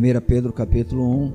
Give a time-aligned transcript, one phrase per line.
[0.00, 1.32] 1 Pedro capítulo 1.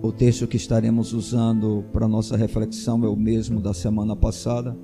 [0.00, 4.76] O texto que estaremos usando para nossa reflexão é o mesmo da semana passada.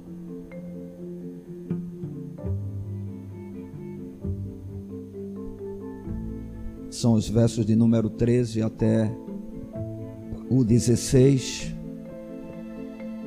[6.91, 9.16] São os versos de número 13 até
[10.50, 11.77] o 16,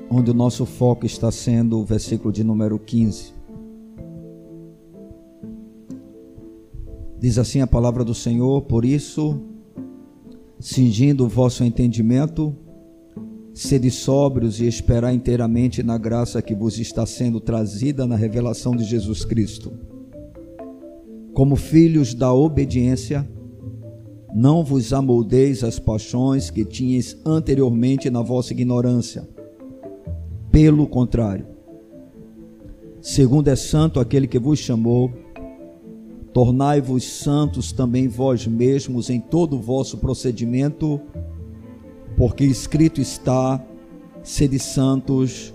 [0.10, 3.41] onde o nosso foco está sendo o versículo de número 15.
[7.22, 9.40] Diz assim a palavra do Senhor: Por isso,
[10.60, 12.56] cingindo o vosso entendimento,
[13.54, 18.84] sede sóbrios e esperar inteiramente na graça que vos está sendo trazida na revelação de
[18.84, 19.72] Jesus Cristo.
[21.32, 23.30] Como filhos da obediência,
[24.34, 29.30] não vos amoldeis as paixões que tinhas anteriormente na vossa ignorância.
[30.52, 31.46] Pelo contrário,
[33.00, 35.12] segundo é santo aquele que vos chamou,
[36.34, 41.00] Tornai-vos santos também vós mesmos em todo o vosso procedimento,
[42.16, 43.64] porque escrito está:
[44.24, 45.54] sede santos,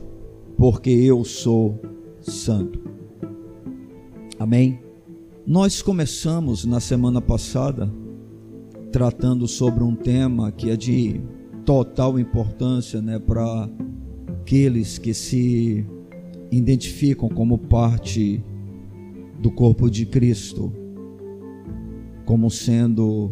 [0.57, 1.81] porque eu sou
[2.21, 2.81] santo.
[4.39, 4.81] Amém?
[5.47, 7.91] Nós começamos na semana passada
[8.93, 11.21] tratando sobre um tema que é de
[11.65, 13.69] total importância né, para
[14.41, 15.87] aqueles que se
[16.51, 18.43] identificam como parte
[19.39, 20.73] do corpo de Cristo,
[22.25, 23.31] como sendo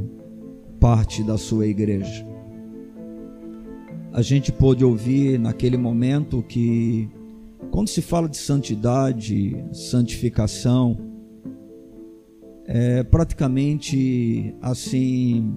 [0.78, 2.26] parte da sua igreja.
[4.12, 7.08] A gente pôde ouvir naquele momento que,
[7.70, 10.96] quando se fala de santidade, santificação,
[12.66, 15.54] é praticamente assim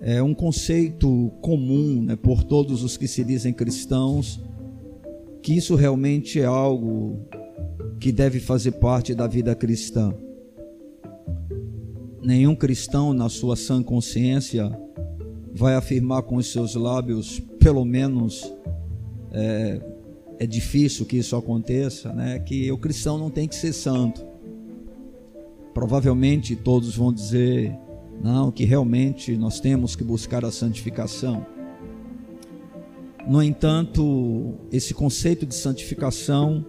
[0.00, 4.40] é um conceito comum né, por todos os que se dizem cristãos
[5.42, 7.18] que isso realmente é algo
[8.00, 10.14] que deve fazer parte da vida cristã.
[12.22, 14.70] Nenhum cristão, na sua sã consciência,
[15.54, 18.52] vai afirmar com os seus lábios, pelo menos
[19.32, 19.80] é,
[20.38, 22.38] é difícil que isso aconteça, né?
[22.38, 24.24] Que o cristão não tem que ser santo.
[25.74, 27.76] Provavelmente todos vão dizer,
[28.22, 31.46] não, que realmente nós temos que buscar a santificação.
[33.28, 36.64] No entanto, esse conceito de santificação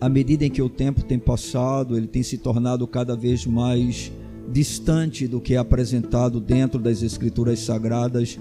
[0.00, 4.12] à medida em que o tempo tem passado, ele tem se tornado cada vez mais
[4.50, 8.38] distante do que é apresentado dentro das Escrituras Sagradas,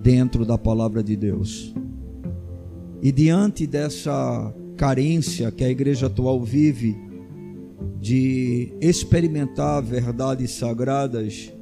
[0.00, 1.74] dentro da palavra de Deus.
[3.02, 6.96] E diante dessa carência que a igreja atual vive
[7.98, 11.52] de experimentar verdades sagradas,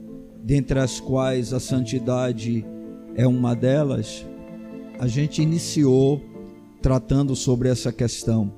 [0.45, 2.65] dentre as quais a santidade
[3.17, 4.25] é uma delas,
[4.99, 6.21] a gente iniciou
[6.81, 8.58] tratando sobre essa questão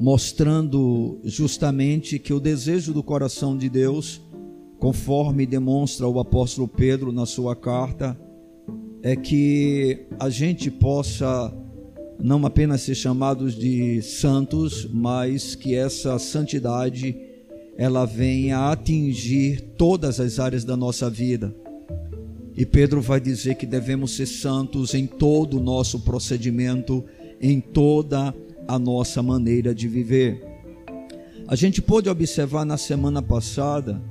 [0.00, 4.20] mostrando justamente que o desejo do coração de Deus,
[4.78, 8.18] conforme demonstra o apóstolo Pedro na sua carta,
[9.02, 11.52] é que a gente possa
[12.20, 17.16] não apenas ser chamados de santos, mas que essa santidade
[17.76, 21.54] ela venha atingir todas as áreas da nossa vida.
[22.56, 27.04] E Pedro vai dizer que devemos ser santos em todo o nosso procedimento,
[27.40, 28.34] em toda a
[28.68, 30.46] a nossa maneira de viver.
[31.48, 34.02] A gente pôde observar na semana passada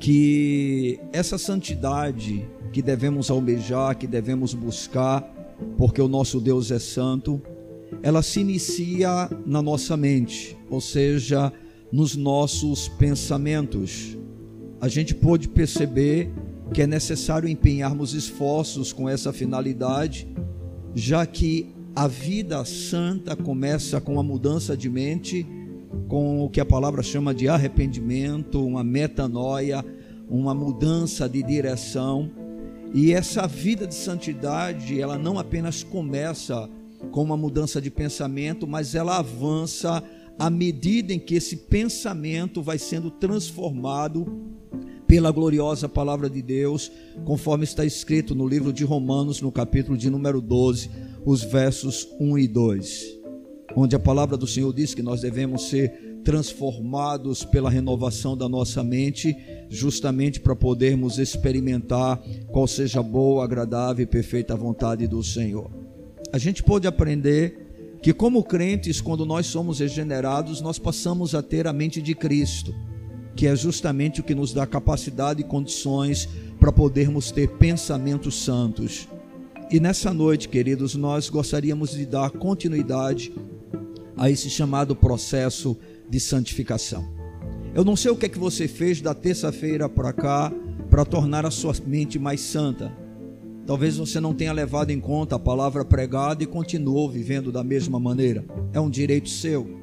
[0.00, 5.22] que essa santidade que devemos almejar, que devemos buscar,
[5.78, 7.40] porque o nosso Deus é santo,
[8.02, 11.52] ela se inicia na nossa mente, ou seja,
[11.92, 14.16] nos nossos pensamentos.
[14.80, 16.32] A gente pôde perceber
[16.72, 20.26] que é necessário empenharmos esforços com essa finalidade,
[20.94, 25.46] já que a vida santa começa com uma mudança de mente,
[26.08, 29.84] com o que a palavra chama de arrependimento, uma metanoia,
[30.26, 32.30] uma mudança de direção.
[32.94, 36.70] E essa vida de santidade, ela não apenas começa
[37.10, 40.02] com uma mudança de pensamento, mas ela avança
[40.38, 44.40] à medida em que esse pensamento vai sendo transformado
[45.06, 46.90] pela gloriosa palavra de Deus,
[47.26, 52.38] conforme está escrito no livro de Romanos, no capítulo de número 12 os versos 1
[52.38, 53.18] e 2,
[53.76, 58.84] onde a palavra do Senhor diz que nós devemos ser transformados pela renovação da nossa
[58.84, 59.36] mente,
[59.68, 65.70] justamente para podermos experimentar qual seja a boa, agradável e perfeita vontade do Senhor.
[66.32, 71.66] A gente pode aprender que, como crentes, quando nós somos regenerados, nós passamos a ter
[71.66, 72.74] a mente de Cristo,
[73.34, 76.28] que é justamente o que nos dá capacidade e condições
[76.58, 79.08] para podermos ter pensamentos santos
[79.70, 83.32] e nessa noite, queridos, nós gostaríamos de dar continuidade
[84.16, 85.76] a esse chamado processo
[86.08, 87.08] de santificação.
[87.72, 90.52] Eu não sei o que é que você fez da terça-feira para cá
[90.90, 92.92] para tornar a sua mente mais santa.
[93.64, 98.00] Talvez você não tenha levado em conta a palavra pregada e continuou vivendo da mesma
[98.00, 98.44] maneira.
[98.72, 99.78] É um direito seu.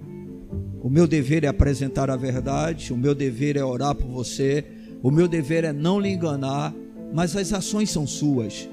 [0.81, 4.65] O meu dever é apresentar a verdade, o meu dever é orar por você,
[5.01, 6.75] o meu dever é não lhe enganar,
[7.13, 8.69] mas as ações são suas.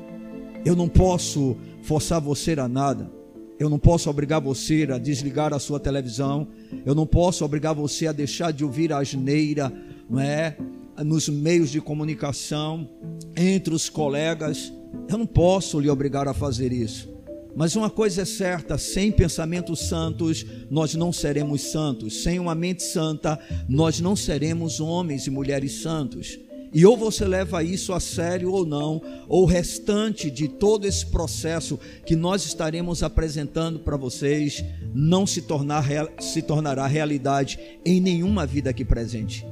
[0.64, 3.11] Eu não posso forçar você a nada.
[3.58, 6.49] Eu não posso obrigar você a desligar a sua televisão.
[6.84, 9.72] Eu não posso obrigar você a deixar de ouvir a asneira,
[10.08, 10.56] não é?
[11.05, 12.88] Nos meios de comunicação,
[13.37, 14.72] entre os colegas.
[15.08, 17.12] Eu não posso lhe obrigar a fazer isso.
[17.55, 22.22] Mas uma coisa é certa: sem pensamentos santos, nós não seremos santos.
[22.22, 23.38] Sem uma mente santa,
[23.69, 26.38] nós não seremos homens e mulheres santos.
[26.75, 31.06] E ou você leva isso a sério ou não, ou o restante de todo esse
[31.06, 35.87] processo que nós estaremos apresentando para vocês não se, tornar,
[36.19, 39.47] se tornará realidade em nenhuma vida aqui presente.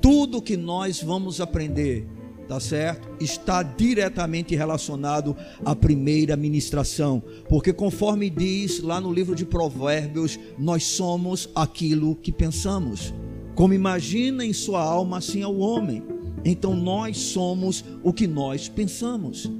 [0.00, 2.06] Tudo que nós vamos aprender,
[2.46, 3.08] tá certo?
[3.20, 10.84] Está diretamente relacionado à primeira ministração, porque conforme diz lá no livro de Provérbios, nós
[10.84, 13.12] somos aquilo que pensamos.
[13.56, 16.15] Como imagina em sua alma, assim é o homem.
[16.44, 19.50] Então nós somos o que nós pensamos.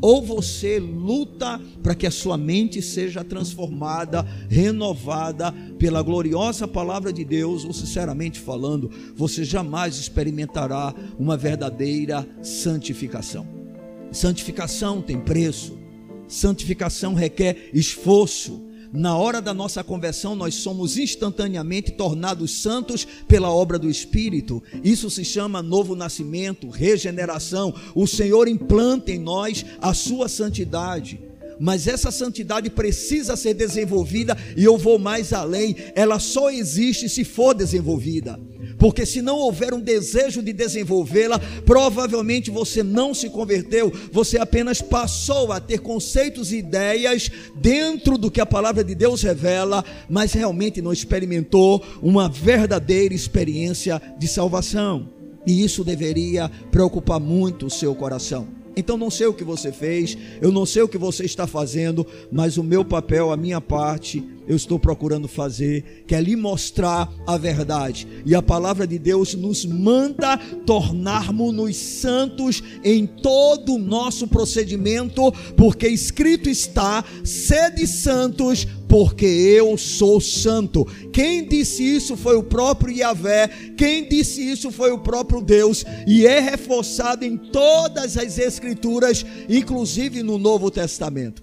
[0.00, 7.24] Ou você luta para que a sua mente seja transformada, renovada pela gloriosa palavra de
[7.24, 13.46] Deus, ou sinceramente falando, você jamais experimentará uma verdadeira santificação.
[14.12, 15.78] Santificação tem preço,
[16.28, 18.62] santificação requer esforço,
[18.92, 24.62] na hora da nossa conversão, nós somos instantaneamente tornados santos pela obra do Espírito.
[24.82, 27.74] Isso se chama novo nascimento, regeneração.
[27.94, 31.25] O Senhor implanta em nós a sua santidade.
[31.58, 37.24] Mas essa santidade precisa ser desenvolvida, e eu vou mais além, ela só existe se
[37.24, 38.38] for desenvolvida
[38.78, 44.82] porque se não houver um desejo de desenvolvê-la, provavelmente você não se converteu, você apenas
[44.82, 50.32] passou a ter conceitos e ideias dentro do que a palavra de Deus revela, mas
[50.32, 55.10] realmente não experimentou uma verdadeira experiência de salvação.
[55.46, 58.65] E isso deveria preocupar muito o seu coração.
[58.76, 62.06] Então não sei o que você fez, eu não sei o que você está fazendo,
[62.30, 67.10] mas o meu papel, a minha parte, eu estou procurando fazer, que é lhe mostrar
[67.26, 68.06] a verdade.
[68.24, 75.88] E a palavra de Deus nos manda tornarmos-nos santos em todo o nosso procedimento, porque
[75.88, 80.84] escrito está: sede santos, porque eu sou santo.
[81.12, 86.26] Quem disse isso foi o próprio Yahvé, quem disse isso foi o próprio Deus, e
[86.26, 91.42] é reforçado em todas as Escrituras, inclusive no Novo Testamento.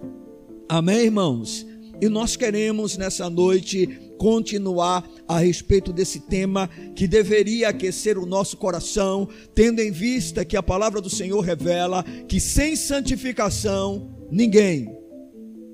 [0.70, 1.66] Amém, irmãos?
[2.02, 3.88] E nós queremos nessa noite
[4.18, 10.58] continuar a respeito desse tema que deveria aquecer o nosso coração, tendo em vista que
[10.58, 15.03] a palavra do Senhor revela que sem santificação ninguém,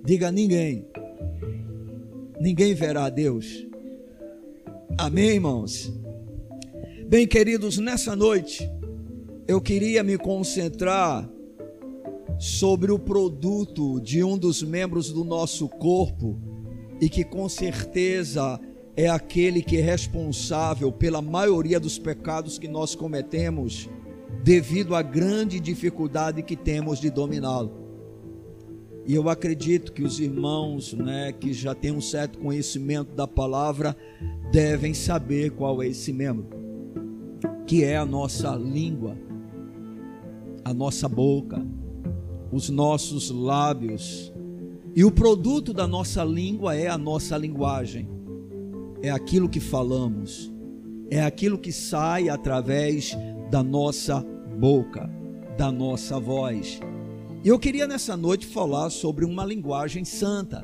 [0.04, 0.86] diga ninguém,
[2.40, 3.68] ninguém verá a Deus.
[4.98, 5.92] Amém, irmãos?
[7.08, 8.70] Bem, queridos, nessa noite
[9.48, 11.28] eu queria me concentrar
[12.38, 16.40] sobre o produto de um dos membros do nosso corpo
[17.02, 18.60] e que com certeza
[18.96, 23.90] é aquele que é responsável pela maioria dos pecados que nós cometemos
[24.44, 27.89] devido à grande dificuldade que temos de dominá-lo.
[29.10, 33.98] E eu acredito que os irmãos, né, que já têm um certo conhecimento da palavra,
[34.52, 36.48] devem saber qual é esse membro,
[37.66, 39.18] que é a nossa língua,
[40.64, 41.66] a nossa boca
[42.52, 44.34] os nossos lábios.
[44.96, 48.10] E o produto da nossa língua é a nossa linguagem,
[49.02, 50.52] é aquilo que falamos,
[51.10, 53.16] é aquilo que sai através
[53.52, 54.26] da nossa
[54.60, 55.10] boca,
[55.58, 56.80] da nossa voz.
[57.42, 60.62] E eu queria nessa noite falar sobre uma linguagem santa.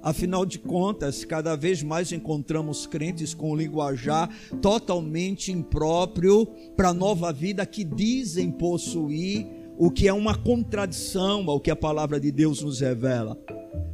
[0.00, 4.30] Afinal de contas, cada vez mais encontramos crentes com um linguajar
[4.62, 9.44] totalmente impróprio para a nova vida que dizem possuir
[9.80, 13.34] o que é uma contradição ao que a palavra de Deus nos revela.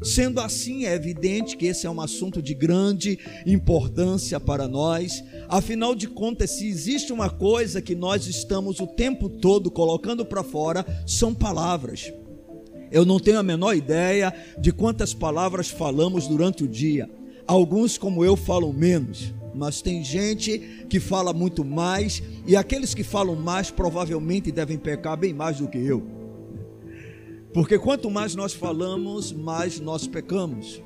[0.02, 3.16] Sendo assim, é evidente que esse é um assunto de grande
[3.46, 5.22] importância para nós.
[5.48, 10.42] Afinal de contas, se existe uma coisa que nós estamos o tempo todo colocando para
[10.42, 12.12] fora, são palavras.
[12.90, 17.08] Eu não tenho a menor ideia de quantas palavras falamos durante o dia.
[17.46, 23.02] Alguns, como eu, falam menos mas tem gente que fala muito mais, e aqueles que
[23.02, 26.02] falam mais provavelmente devem pecar bem mais do que eu.
[27.54, 30.82] Porque quanto mais nós falamos, mais nós pecamos.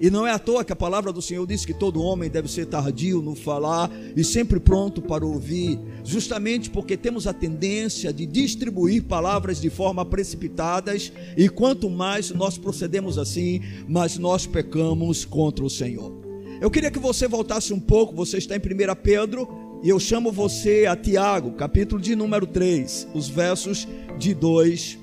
[0.00, 2.48] E não é à toa que a palavra do Senhor diz que todo homem deve
[2.48, 8.26] ser tardio no falar e sempre pronto para ouvir, justamente porque temos a tendência de
[8.26, 15.64] distribuir palavras de forma precipitadas, e quanto mais nós procedemos assim, mais nós pecamos contra
[15.64, 16.23] o Senhor.
[16.60, 20.32] Eu queria que você voltasse um pouco, você está em 1 Pedro, e eu chamo
[20.32, 23.86] você a Tiago, capítulo de número 3, os versos
[24.18, 24.98] de 2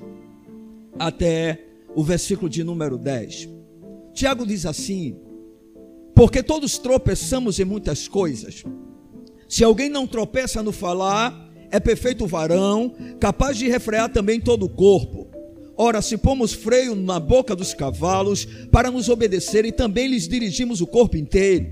[0.97, 1.65] até
[1.95, 3.49] o versículo de número 10.
[4.13, 5.15] Tiago diz assim:
[6.15, 8.63] porque todos tropeçamos em muitas coisas.
[9.47, 14.69] Se alguém não tropeça no falar, é perfeito varão, capaz de refrear também todo o
[14.69, 15.30] corpo.
[15.83, 20.79] Ora, se pomos freio na boca dos cavalos para nos obedecer e também lhes dirigimos
[20.79, 21.65] o corpo inteiro.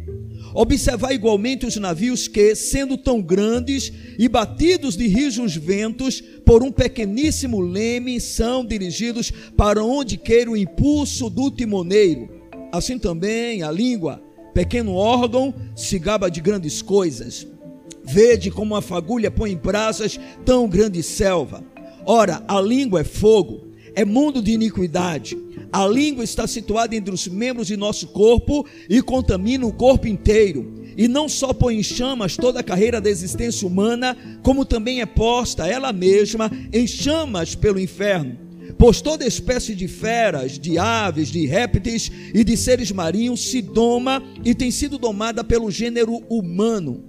[0.56, 6.72] Observar igualmente os navios que, sendo tão grandes e batidos de rijos ventos por um
[6.72, 12.28] pequeníssimo leme, são dirigidos para onde queira o impulso do timoneiro.
[12.72, 14.24] Assim também a língua,
[14.56, 17.46] pequeno órgão, se gaba de grandes coisas.
[18.04, 21.64] Vede como a fagulha põe em brasas tão grande selva.
[22.08, 23.69] Ora, a língua é fogo,
[24.00, 25.38] é mundo de iniquidade.
[25.74, 30.74] A língua está situada entre os membros de nosso corpo e contamina o corpo inteiro.
[30.96, 35.06] E não só põe em chamas toda a carreira da existência humana, como também é
[35.06, 38.38] posta ela mesma em chamas pelo inferno.
[38.78, 44.24] Pois toda espécie de feras, de aves, de répteis e de seres marinhos se doma
[44.46, 47.04] e tem sido domada pelo gênero humano.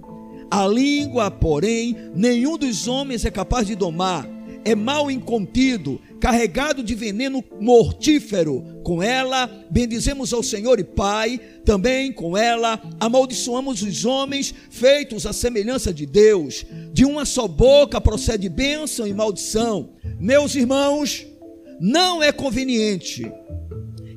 [0.51, 4.40] A língua, porém, nenhum dos homens é capaz de domar.
[4.63, 8.81] É mal incontido, carregado de veneno mortífero.
[8.83, 15.33] Com ela bendizemos ao Senhor e Pai, também com ela amaldiçoamos os homens feitos à
[15.33, 16.65] semelhança de Deus.
[16.93, 19.93] De uma só boca procede bênção e maldição.
[20.19, 21.25] Meus irmãos,
[21.79, 23.31] não é conveniente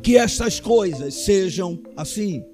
[0.02, 2.44] que estas coisas sejam assim.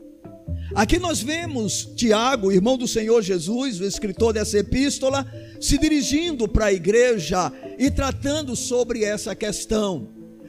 [0.75, 5.26] Aqui nós vemos Tiago, irmão do Senhor Jesus, o escritor dessa epístola,
[5.61, 10.09] se dirigindo para a igreja e tratando sobre essa questão,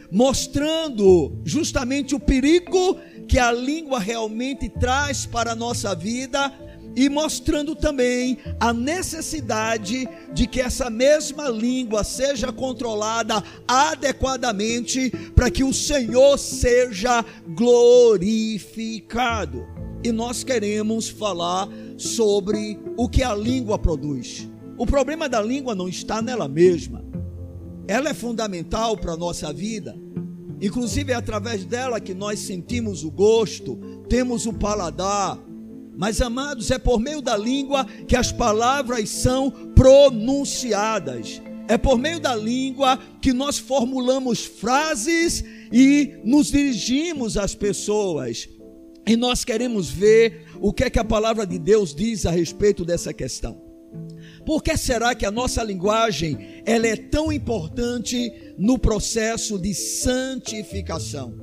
[0.09, 6.51] mostrando justamente o perigo que a língua realmente traz para a nossa vida
[6.95, 15.63] e mostrando também a necessidade de que essa mesma língua seja controlada adequadamente para que
[15.63, 19.65] o Senhor seja glorificado.
[20.03, 24.49] E nós queremos falar sobre o que a língua produz.
[24.81, 27.05] O problema da língua não está nela mesma.
[27.87, 29.95] Ela é fundamental para a nossa vida.
[30.59, 33.75] Inclusive é através dela que nós sentimos o gosto,
[34.09, 35.37] temos o paladar.
[35.95, 41.39] Mas amados, é por meio da língua que as palavras são pronunciadas.
[41.67, 48.49] É por meio da língua que nós formulamos frases e nos dirigimos às pessoas.
[49.05, 52.83] E nós queremos ver o que é que a palavra de Deus diz a respeito
[52.83, 53.69] dessa questão.
[54.45, 61.33] Por que será que a nossa linguagem ela é tão importante no processo de santificação?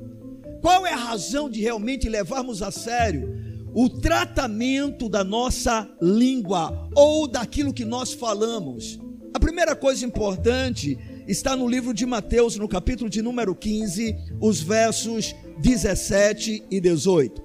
[0.61, 3.37] Qual é a razão de realmente levarmos a sério
[3.73, 8.99] o tratamento da nossa língua ou daquilo que nós falamos?
[9.33, 14.59] A primeira coisa importante está no livro de Mateus, no capítulo de número 15, os
[14.59, 17.41] versos 17 e 18.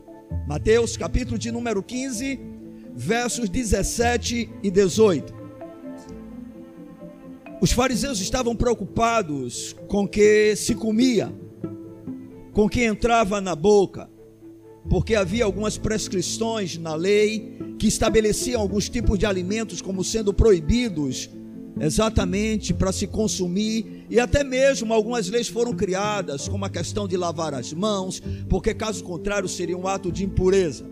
[0.48, 2.40] Mateus, capítulo de número 15,
[2.94, 5.43] versos 17 e 18.
[7.60, 11.32] Os fariseus estavam preocupados com que se comia,
[12.52, 14.08] com que entrava na boca,
[14.88, 21.30] porque havia algumas prescrições na lei que estabeleciam alguns tipos de alimentos como sendo proibidos
[21.80, 27.16] exatamente para se consumir, e até mesmo algumas leis foram criadas, como a questão de
[27.16, 30.86] lavar as mãos, porque caso contrário seria um ato de impureza.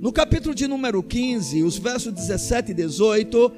[0.00, 3.52] No capítulo de número 15, os versos 17 e 18,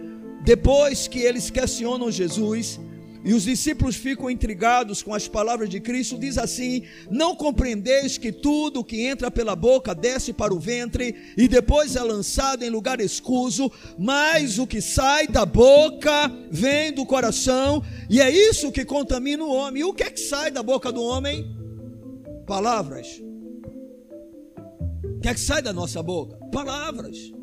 [0.44, 2.78] depois que eles questionam Jesus
[3.24, 8.30] e os discípulos ficam intrigados com as palavras de Cristo, diz assim: Não compreendeis que
[8.30, 13.00] tudo que entra pela boca desce para o ventre e depois é lançado em lugar
[13.00, 19.44] escuso, mas o que sai da boca vem do coração, e é isso que contamina
[19.44, 19.82] o homem.
[19.82, 21.44] E o que é que sai da boca do homem?
[22.46, 23.20] Palavras.
[25.18, 26.36] O que é que sai da nossa boca?
[26.52, 27.37] Palavras.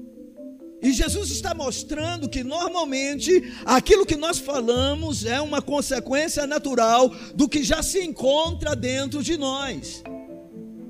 [0.81, 7.49] E Jesus está mostrando que normalmente aquilo que nós falamos é uma consequência natural do
[7.49, 10.03] que já se encontra dentro de nós.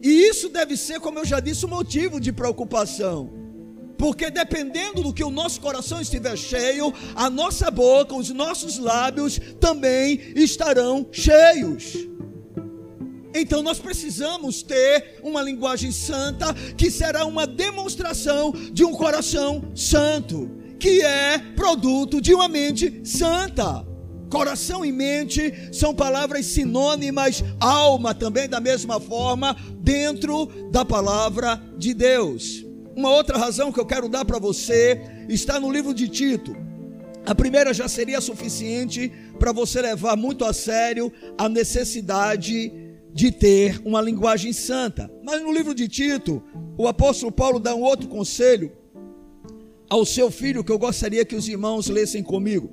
[0.02, 3.34] E isso deve ser, como eu já disse, um motivo de preocupação.
[3.98, 9.40] Porque dependendo do que o nosso coração estiver cheio, a nossa boca, os nossos lábios
[9.60, 12.15] também estarão cheios.
[13.38, 20.50] Então nós precisamos ter uma linguagem santa que será uma demonstração de um coração santo,
[20.80, 23.86] que é produto de uma mente santa.
[24.32, 31.94] Coração e mente são palavras sinônimas, alma também da mesma forma, dentro da palavra de
[31.94, 32.66] Deus.
[32.96, 36.56] Uma outra razão que eu quero dar para você está no livro de Tito.
[37.26, 42.85] A primeira já seria suficiente para você levar muito a sério a necessidade
[43.16, 45.10] de ter uma linguagem santa.
[45.24, 46.44] Mas no livro de Tito,
[46.78, 48.74] o apóstolo Paulo dá um outro conselho
[49.90, 52.70] ao seu filho que eu gostaria que os irmãos lessem comigo.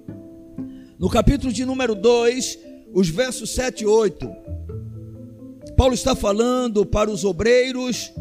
[0.99, 2.59] No capítulo de número 2,
[2.93, 4.29] os versos 7 e 8.
[5.77, 8.13] Paulo está falando para os obreiros,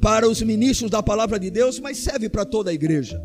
[0.00, 3.20] para os ministros da palavra de Deus, mas serve para toda a igreja.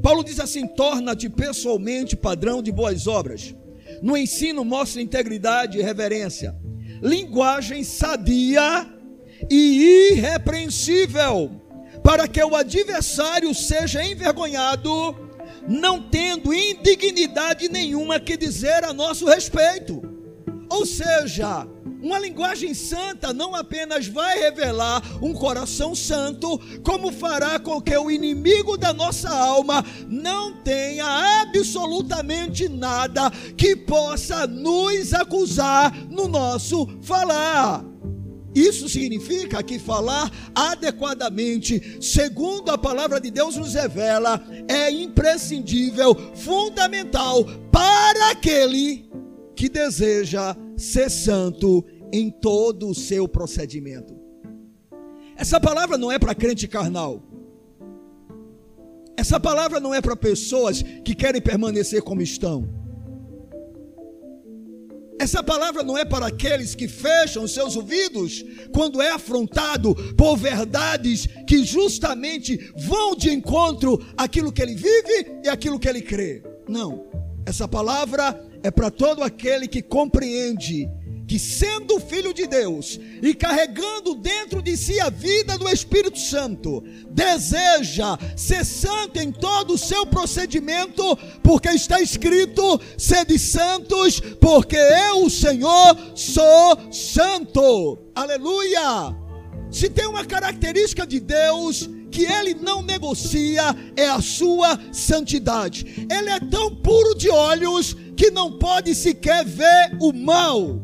[0.00, 3.52] Paulo diz assim: torna-te pessoalmente padrão de boas obras.
[4.00, 6.54] No ensino, mostra integridade e reverência
[7.00, 8.86] linguagem sadia
[9.50, 11.50] e irrepreensível,
[12.02, 15.16] para que o adversário seja envergonhado,
[15.66, 20.17] não tendo indignidade nenhuma que dizer a nosso respeito.
[20.70, 21.66] Ou seja,
[22.02, 28.10] uma linguagem santa não apenas vai revelar um coração santo, como fará com que o
[28.10, 37.84] inimigo da nossa alma não tenha absolutamente nada que possa nos acusar no nosso falar.
[38.54, 47.44] Isso significa que falar adequadamente, segundo a palavra de Deus nos revela, é imprescindível, fundamental
[47.70, 49.08] para aquele
[49.58, 54.16] que deseja ser santo em todo o seu procedimento.
[55.36, 57.24] Essa palavra não é para crente carnal.
[59.16, 62.72] Essa palavra não é para pessoas que querem permanecer como estão.
[65.18, 71.26] Essa palavra não é para aqueles que fecham seus ouvidos quando é afrontado por verdades
[71.48, 76.44] que justamente vão de encontro àquilo que ele vive e àquilo que ele crê.
[76.68, 77.08] Não.
[77.44, 80.88] Essa palavra é para todo aquele que compreende
[81.28, 86.82] que, sendo filho de Deus e carregando dentro de si a vida do Espírito Santo,
[87.10, 95.24] deseja ser santo em todo o seu procedimento, porque está escrito: sede santos, porque eu,
[95.24, 97.98] o Senhor, sou santo.
[98.14, 99.14] Aleluia!
[99.70, 106.06] Se tem uma característica de Deus, que ele não negocia é a sua santidade.
[106.10, 110.82] Ele é tão puro de olhos que não pode sequer ver o mal.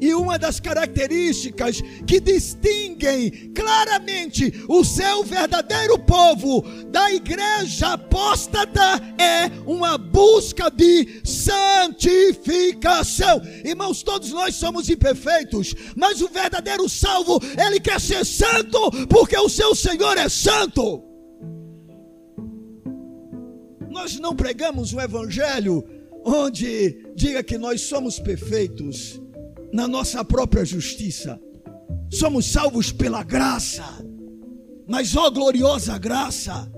[0.00, 8.80] E uma das características que distinguem claramente o seu verdadeiro povo da igreja apóstata
[9.18, 13.42] é uma busca de santificação.
[13.62, 19.50] Irmãos, todos nós somos imperfeitos, mas o verdadeiro salvo, ele quer ser santo porque o
[19.50, 21.09] seu Senhor é santo.
[24.00, 25.84] Nós não pregamos um evangelho
[26.24, 29.20] onde diga que nós somos perfeitos
[29.74, 31.38] na nossa própria justiça.
[32.10, 33.84] Somos salvos pela graça.
[34.88, 36.72] Mas ó gloriosa graça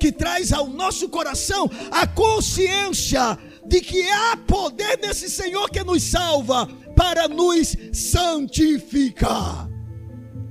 [0.00, 6.02] que traz ao nosso coração a consciência de que há poder nesse Senhor que nos
[6.02, 9.70] salva para nos santificar.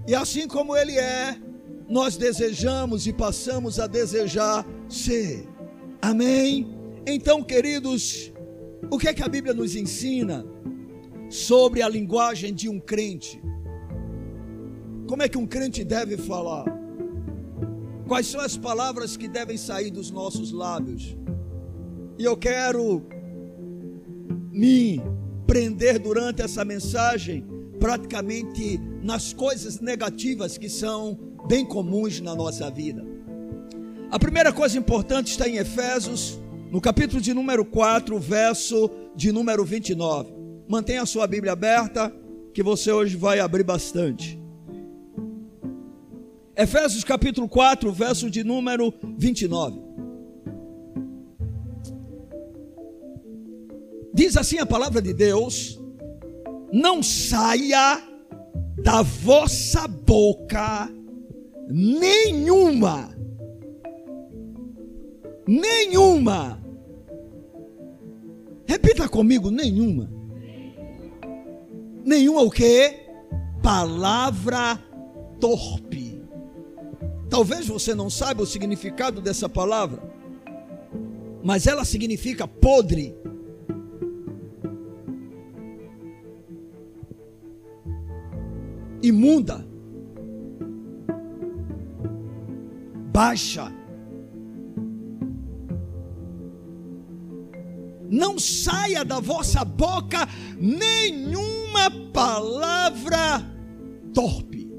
[0.08, 1.38] E assim como ele é,
[1.90, 5.53] nós desejamos e passamos a desejar ser.
[6.04, 6.68] Amém?
[7.08, 8.32] Então, queridos,
[8.92, 10.46] o que é que a Bíblia nos ensina?
[11.34, 13.42] sobre a linguagem de um crente.
[15.08, 16.66] Como é que um crente deve falar?
[18.08, 21.18] Quais são as palavras que devem sair dos nossos lábios?
[22.20, 23.04] E eu quero
[24.52, 25.02] me
[25.48, 27.44] prender durante essa mensagem
[27.80, 33.04] praticamente nas coisas negativas que são bem comuns na nossa vida.
[34.14, 39.66] A primeira coisa importante está em Efésios, no capítulo de número 4, verso de número
[39.66, 40.32] 29.
[40.70, 42.14] Mantenha a sua Bíblia aberta,
[42.54, 44.40] que você hoje vai abrir bastante.
[46.56, 49.82] Efésios capítulo 4, verso de número 29.
[54.14, 55.82] Diz assim a palavra de Deus:
[56.72, 58.00] Não saia
[58.78, 60.88] da vossa boca
[61.68, 63.13] nenhuma,
[65.48, 66.62] nenhuma.
[68.66, 70.24] Repita comigo: nenhuma
[72.06, 73.02] nenhuma o que?
[73.62, 74.80] Palavra
[75.40, 76.22] torpe.
[77.30, 80.02] Talvez você não saiba o significado dessa palavra,
[81.44, 83.16] mas ela significa podre.
[89.02, 89.68] imunda,
[93.12, 93.83] baixa.
[98.14, 103.44] Não saia da vossa boca nenhuma palavra
[104.14, 104.72] torpe.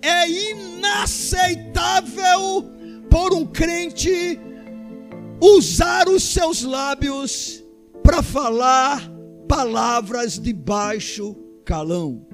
[0.00, 2.70] É inaceitável
[3.10, 4.38] por um crente
[5.40, 7.64] usar os seus lábios
[8.00, 9.10] para falar
[9.48, 12.27] palavras de baixo calão.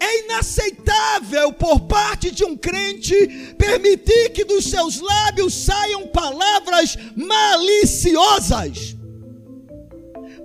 [0.00, 8.96] É inaceitável por parte de um crente permitir que dos seus lábios saiam palavras maliciosas,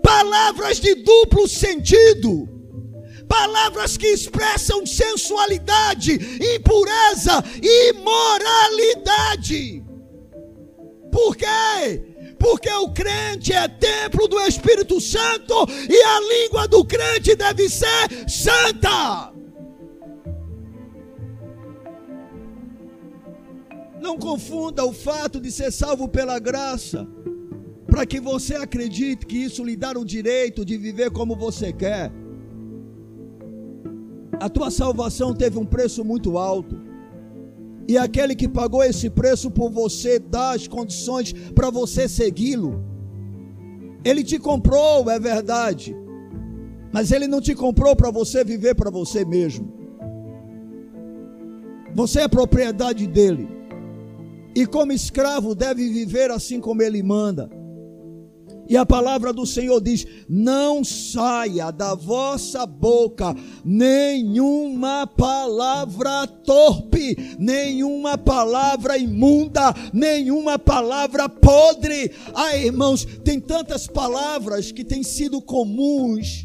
[0.04, 2.50] palavras de duplo sentido,
[3.30, 6.20] palavras que expressam sensualidade,
[6.56, 9.82] impureza, imoralidade.
[11.12, 12.14] Por quê?
[12.38, 18.30] porque o crente é templo do Espírito Santo e a língua do crente deve ser
[18.30, 19.35] santa.
[24.06, 27.08] Não confunda o fato de ser salvo pela graça,
[27.88, 32.12] para que você acredite que isso lhe dá o direito de viver como você quer.
[34.40, 36.80] A tua salvação teve um preço muito alto.
[37.88, 42.84] E aquele que pagou esse preço por você dá as condições para você segui-lo.
[44.04, 45.96] Ele te comprou, é verdade.
[46.94, 49.68] Mas ele não te comprou para você viver para você mesmo.
[51.96, 53.55] Você é propriedade dele.
[54.56, 57.50] E como escravo deve viver assim como ele manda.
[58.68, 68.18] E a palavra do Senhor diz: Não saia da vossa boca nenhuma palavra torpe, nenhuma
[68.18, 72.12] palavra imunda, nenhuma palavra podre.
[72.34, 76.44] Ah, irmãos, tem tantas palavras que têm sido comuns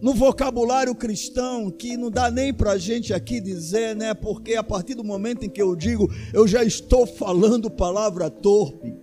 [0.00, 4.14] no vocabulário cristão que não dá nem para a gente aqui dizer, né?
[4.14, 8.94] Porque a partir do momento em que eu digo, eu já estou falando palavra torpe.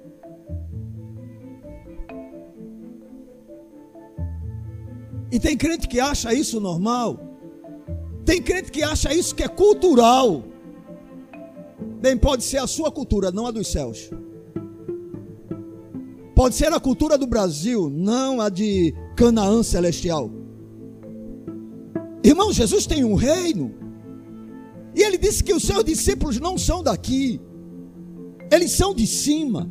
[5.31, 7.19] E tem crente que acha isso normal.
[8.23, 10.43] Tem crente que acha isso que é cultural.
[11.99, 14.09] Bem, pode ser a sua cultura, não a dos céus.
[16.33, 20.44] Pode ser a cultura do Brasil, não a de Canaã celestial.
[22.25, 23.75] Irmão, Jesus tem um reino.
[24.95, 27.39] E ele disse que os seus discípulos não são daqui.
[28.51, 29.69] Eles são de cima.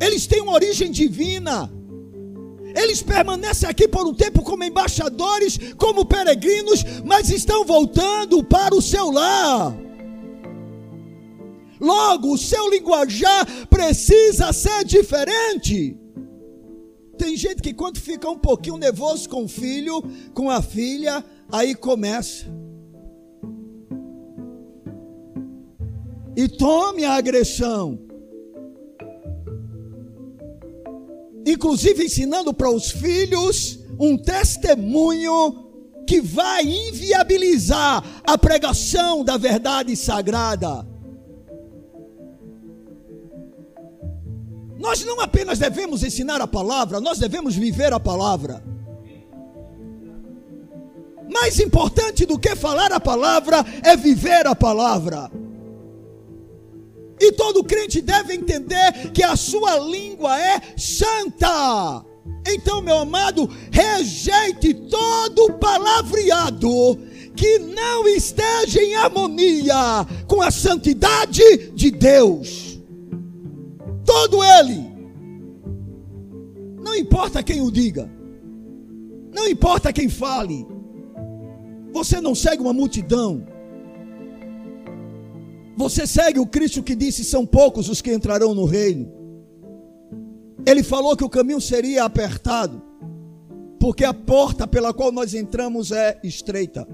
[0.00, 1.70] Eles têm uma origem divina.
[2.74, 8.80] Eles permanecem aqui por um tempo como embaixadores, como peregrinos, mas estão voltando para o
[8.80, 9.76] seu lar.
[11.78, 15.98] Logo, o seu linguajar precisa ser diferente.
[17.16, 20.02] Tem gente que quando fica um pouquinho nervoso com o filho,
[20.34, 22.46] com a filha, aí começa.
[26.36, 28.06] E tome a agressão.
[31.46, 35.64] inclusive ensinando para os filhos um testemunho
[36.06, 40.86] que vai inviabilizar a pregação da verdade sagrada.
[44.78, 48.62] Nós não apenas devemos ensinar a palavra, nós devemos viver a palavra.
[51.32, 55.30] Mais importante do que falar a palavra é viver a palavra.
[57.18, 62.04] E todo crente deve entender que a sua língua é santa.
[62.46, 66.98] Então, meu amado, rejeite todo palavreado
[67.34, 72.75] que não esteja em harmonia com a santidade de Deus.
[74.06, 74.96] Todo ele.
[76.82, 78.08] Não importa quem o diga.
[79.34, 80.66] Não importa quem fale.
[81.92, 83.44] Você não segue uma multidão.
[85.76, 89.12] Você segue o Cristo que disse: são poucos os que entrarão no reino.
[90.66, 92.82] Ele falou que o caminho seria apertado,
[93.78, 96.88] porque a porta pela qual nós entramos é estreita.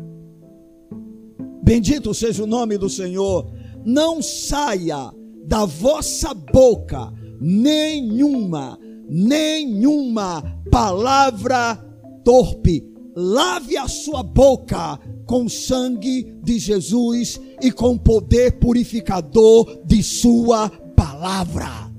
[1.62, 3.50] Bendito seja o nome do Senhor.
[3.84, 5.12] Não saia
[5.46, 8.78] da vossa boca nenhuma,
[9.08, 11.76] nenhuma palavra
[12.24, 12.90] torpe.
[13.14, 20.02] Lave a sua boca com o sangue de Jesus e com o poder purificador de
[20.02, 21.92] Sua palavra.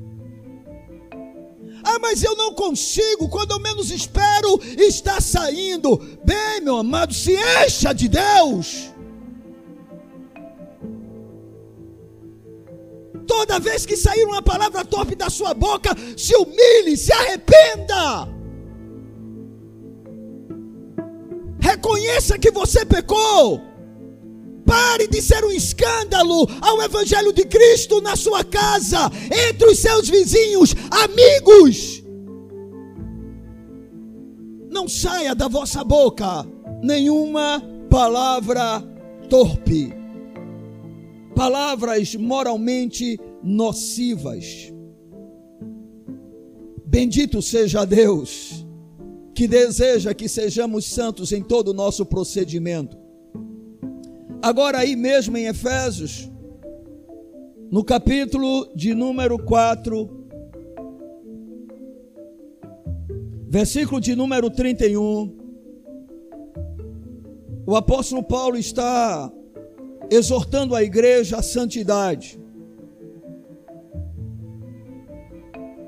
[1.86, 5.98] Ah, mas eu não consigo, quando eu menos espero, está saindo.
[6.26, 8.93] Bem, meu amado, se encha de Deus.
[13.28, 18.28] Toda vez que sair uma palavra torpe da sua boca, se humilhe, se arrependa.
[21.60, 23.62] Reconheça que você pecou.
[24.66, 29.12] Pare de ser um escândalo ao Evangelho de Cristo na sua casa,
[29.50, 32.02] entre os seus vizinhos, amigos.
[34.70, 36.46] Não saia da vossa boca
[36.82, 38.82] nenhuma palavra
[39.30, 39.94] torpe,
[41.34, 44.72] palavras moralmente nocivas.
[46.86, 48.66] Bendito seja Deus,
[49.34, 52.98] que deseja que sejamos santos em todo o nosso procedimento.
[54.42, 56.30] Agora, aí mesmo em Efésios,
[57.72, 60.10] no capítulo de número 4,
[63.48, 65.36] versículo de número 31,
[67.66, 69.32] o apóstolo Paulo está
[70.10, 72.40] exortando a igreja à santidade.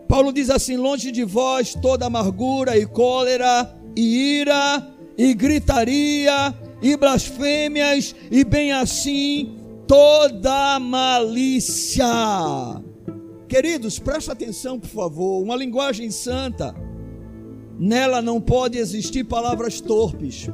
[0.08, 6.95] Paulo diz assim: longe de vós toda amargura e cólera e ira e gritaria e
[6.95, 12.06] blasfêmias e bem assim toda malícia.
[13.47, 15.41] Queridos, preste atenção, por favor.
[15.41, 16.75] Uma linguagem santa,
[17.80, 20.47] nela não pode existir palavras torpes.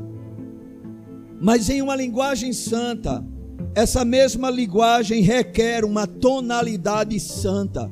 [1.40, 3.26] Mas em uma linguagem santa,
[3.74, 7.90] essa mesma linguagem requer uma tonalidade santa.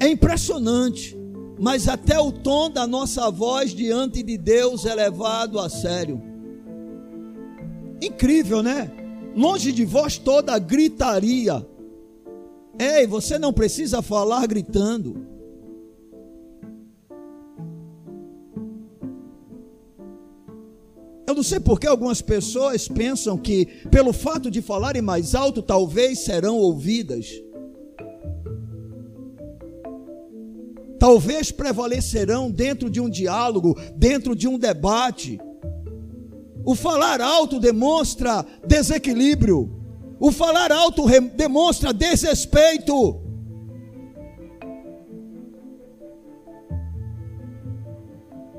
[0.00, 1.16] É impressionante,
[1.58, 6.22] mas até o tom da nossa voz diante de Deus é levado a sério.
[8.00, 8.90] Incrível, né?
[9.34, 11.66] Longe de vós toda gritaria.
[12.78, 15.37] Ei, você não precisa falar gritando.
[21.38, 26.18] Não sei por que algumas pessoas pensam que, pelo fato de falarem mais alto, talvez
[26.18, 27.26] serão ouvidas.
[30.98, 35.38] talvez prevalecerão dentro de um diálogo, dentro de um debate.
[36.64, 39.70] O falar alto demonstra desequilíbrio,
[40.18, 43.27] o falar alto demonstra desrespeito.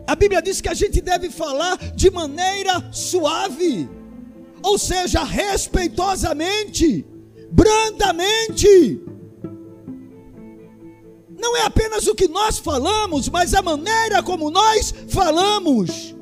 [0.10, 3.88] A Bíblia diz que a gente deve falar de maneira suave,
[4.63, 7.06] ou seja, respeitosamente,
[7.52, 9.00] brandamente
[11.39, 16.15] não é apenas o que nós falamos, mas a maneira como nós falamos.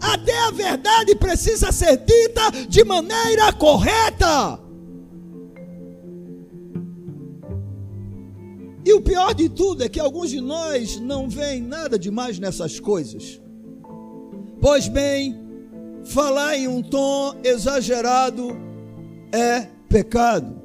[0.00, 4.60] Até a verdade precisa ser dita de maneira correta.
[8.84, 12.80] E o pior de tudo é que alguns de nós não veem nada demais nessas
[12.80, 13.40] coisas.
[14.60, 15.38] Pois bem,
[16.04, 18.56] falar em um tom exagerado
[19.32, 20.60] é pecado.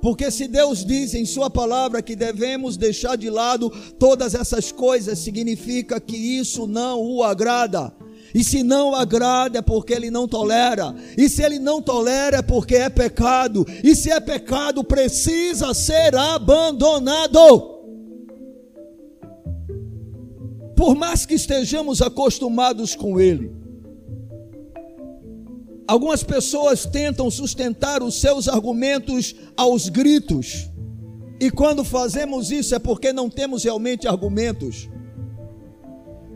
[0.00, 5.18] Porque se Deus diz em Sua palavra que devemos deixar de lado todas essas coisas,
[5.18, 7.92] significa que isso não o agrada.
[8.34, 10.94] E se não agrada é porque ele não tolera.
[11.16, 13.66] E se ele não tolera é porque é pecado.
[13.82, 17.78] E se é pecado, precisa ser abandonado.
[20.76, 23.50] Por mais que estejamos acostumados com ele.
[25.88, 30.68] Algumas pessoas tentam sustentar os seus argumentos aos gritos.
[31.40, 34.88] E quando fazemos isso é porque não temos realmente argumentos.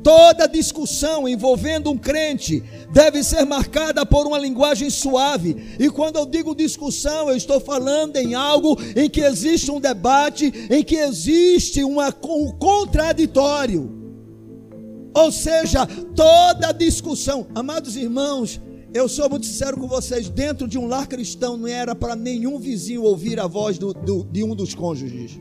[0.03, 2.63] Toda discussão envolvendo um crente
[2.93, 5.77] deve ser marcada por uma linguagem suave.
[5.79, 10.53] E quando eu digo discussão, eu estou falando em algo em que existe um debate,
[10.71, 13.91] em que existe uma, um contraditório.
[15.15, 15.87] Ou seja,
[16.17, 18.61] toda discussão, amados irmãos,
[18.95, 22.59] eu sou muito sincero com vocês, dentro de um lar cristão não era para nenhum
[22.59, 25.39] vizinho ouvir a voz do, do, de um dos cônjuges.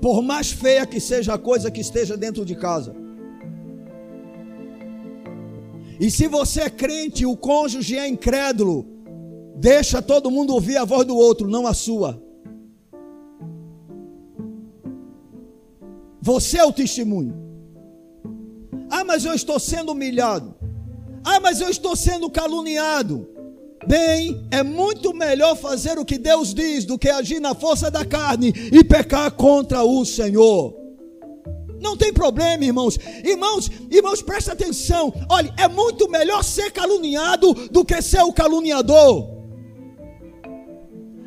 [0.00, 2.94] Por mais feia que seja a coisa que esteja dentro de casa.
[5.98, 8.86] E se você é crente e o cônjuge é incrédulo,
[9.56, 12.22] deixa todo mundo ouvir a voz do outro, não a sua.
[16.20, 17.34] Você é o testemunho.
[18.90, 20.54] Ah, mas eu estou sendo humilhado.
[21.24, 23.28] Ah, mas eu estou sendo caluniado.
[23.86, 28.04] Bem, é muito melhor fazer o que Deus diz do que agir na força da
[28.04, 30.74] carne e pecar contra o Senhor.
[31.80, 32.98] Não tem problema, irmãos.
[33.22, 35.12] Irmãos, irmãos, presta atenção.
[35.28, 39.36] Olha, é muito melhor ser caluniado do que ser o caluniador.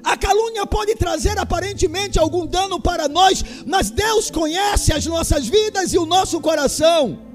[0.03, 5.93] A calúnia pode trazer aparentemente algum dano para nós, mas Deus conhece as nossas vidas
[5.93, 7.28] e o nosso coração.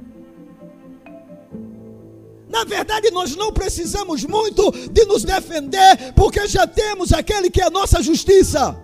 [2.55, 7.65] Na verdade, nós não precisamos muito de nos defender, porque já temos aquele que é
[7.65, 8.81] a nossa justiça.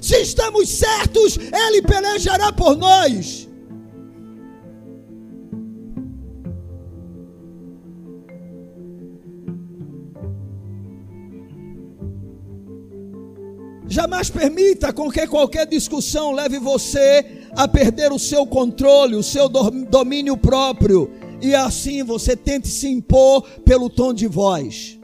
[0.00, 3.48] Se estamos certos, ele pelejará por nós.
[13.88, 19.48] Jamais permita com que qualquer discussão leve você a perder o seu controle, o seu
[19.48, 21.10] domínio próprio
[21.42, 24.98] e assim você tente se impor pelo tom de voz.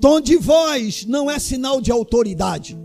[0.00, 2.78] Tom de voz não é sinal de autoridade.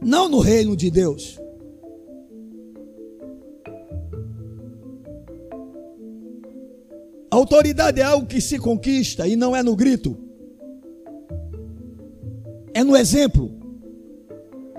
[0.00, 1.38] Não no reino de Deus.
[7.30, 10.16] Autoridade é algo que se conquista e não é no grito.
[12.72, 13.57] É no exemplo.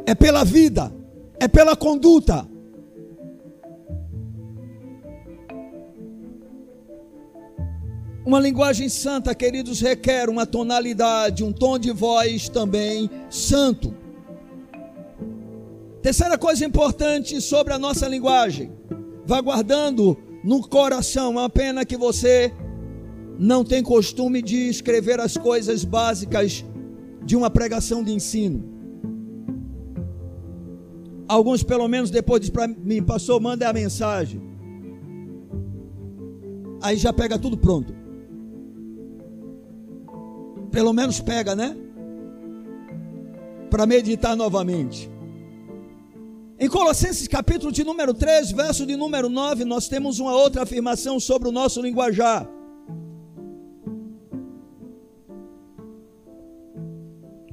[0.05, 0.93] É pela vida.
[1.39, 2.47] É pela conduta.
[8.25, 13.95] Uma linguagem santa, queridos, requer uma tonalidade, um tom de voz também santo.
[16.01, 18.71] Terceira coisa importante sobre a nossa linguagem:
[19.25, 21.31] vá guardando no coração.
[21.31, 22.53] Uma pena que você
[23.37, 26.63] não tem costume de escrever as coisas básicas
[27.25, 28.78] de uma pregação de ensino.
[31.29, 34.41] Alguns, pelo menos, depois diz para mim, pastor, manda a mensagem.
[36.81, 37.93] Aí já pega tudo pronto.
[40.71, 41.77] Pelo menos pega, né?
[43.69, 45.07] Para meditar novamente.
[46.59, 51.19] Em Colossenses capítulo de número 3, verso de número 9, nós temos uma outra afirmação
[51.19, 52.49] sobre o nosso linguajar.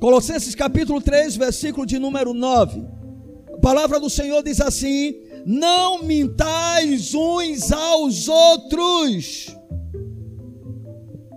[0.00, 2.95] Colossenses capítulo 3, versículo de número 9.
[3.66, 9.58] Palavra do Senhor diz assim: Não mintais uns aos outros.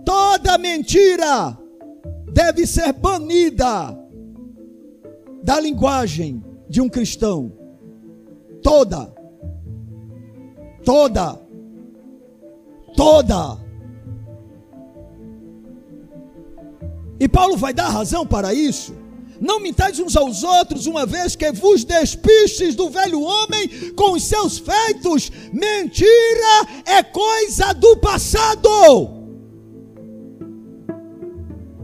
[0.04, 1.58] Toda mentira
[2.32, 3.98] deve ser banida
[5.42, 7.52] da linguagem de um cristão
[8.62, 9.12] toda,
[10.84, 11.36] toda,
[12.96, 13.58] toda.
[17.18, 18.99] E Paulo vai dar razão para isso.
[19.40, 24.24] Não mintais uns aos outros, uma vez que vos despistes do velho homem com os
[24.24, 25.32] seus feitos.
[25.50, 28.68] Mentira é coisa do passado.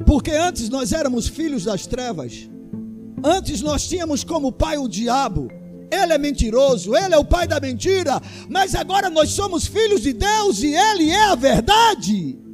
[0.05, 2.49] Porque antes nós éramos filhos das trevas.
[3.25, 5.49] Antes nós tínhamos como pai o diabo.
[5.91, 10.13] Ele é mentiroso, ele é o pai da mentira, mas agora nós somos filhos de
[10.13, 12.46] Deus e ele é a verdade.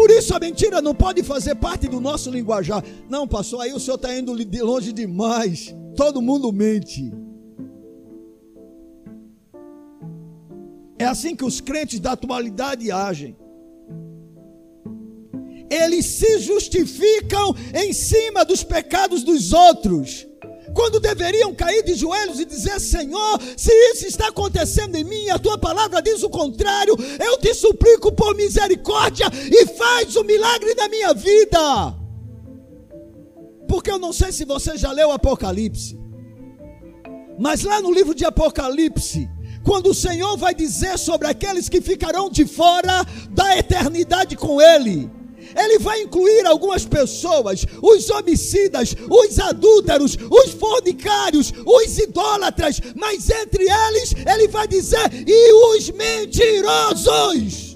[0.00, 2.82] Por isso a mentira não pode fazer parte do nosso linguajar.
[3.06, 4.34] Não, pastor, aí o senhor está indo
[4.64, 5.76] longe demais.
[5.94, 7.12] Todo mundo mente.
[10.98, 13.36] É assim que os crentes da atualidade agem
[15.70, 20.26] eles se justificam em cima dos pecados dos outros.
[20.74, 25.38] Quando deveriam cair de joelhos e dizer: Senhor, se isso está acontecendo em mim, a
[25.38, 30.88] tua palavra diz o contrário, eu te suplico por misericórdia e faz o milagre da
[30.88, 31.96] minha vida.
[33.68, 35.98] Porque eu não sei se você já leu Apocalipse,
[37.38, 39.28] mas lá no livro de Apocalipse,
[39.64, 45.10] quando o Senhor vai dizer sobre aqueles que ficarão de fora da eternidade com Ele,
[45.56, 53.64] ele vai incluir algumas pessoas, os homicidas, os adúlteros, os fornicários, os idólatras, mas entre
[53.64, 57.70] eles ele vai dizer: e os mentirosos.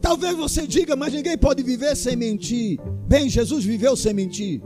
[0.00, 2.78] Talvez você diga, mas ninguém pode viver sem mentir.
[3.08, 4.62] Bem, Jesus viveu sem mentir.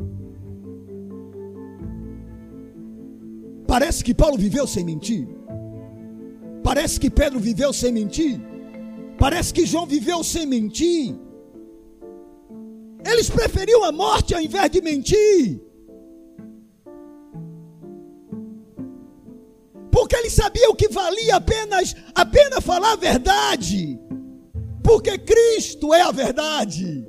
[3.66, 5.39] Parece que Paulo viveu sem mentir.
[6.70, 8.40] Parece que Pedro viveu sem mentir.
[9.18, 11.16] Parece que João viveu sem mentir.
[13.04, 15.60] Eles preferiam a morte ao invés de mentir.
[19.90, 23.98] Porque eles sabiam que valia apenas a pena falar a verdade.
[24.80, 27.04] Porque Cristo é a verdade.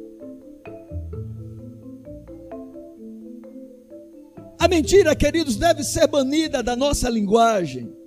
[4.57, 8.00] A mentira, queridos, deve ser banida da nossa linguagem.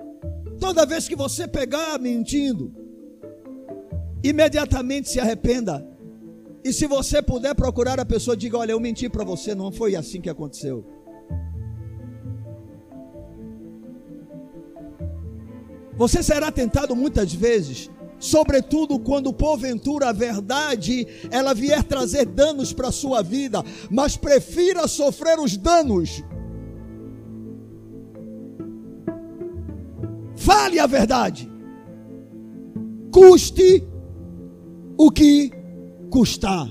[0.64, 2.72] Toda vez que você pegar mentindo,
[4.22, 5.86] imediatamente se arrependa.
[6.64, 9.94] E se você puder procurar a pessoa, diga: Olha, eu menti para você, não foi
[9.94, 10.82] assim que aconteceu.
[15.98, 22.88] Você será tentado muitas vezes, sobretudo quando porventura a verdade ela vier trazer danos para
[22.88, 26.24] a sua vida, mas prefira sofrer os danos
[30.37, 31.51] Fale a verdade.
[33.12, 33.87] Custe
[34.97, 35.51] o que
[36.11, 36.68] custar.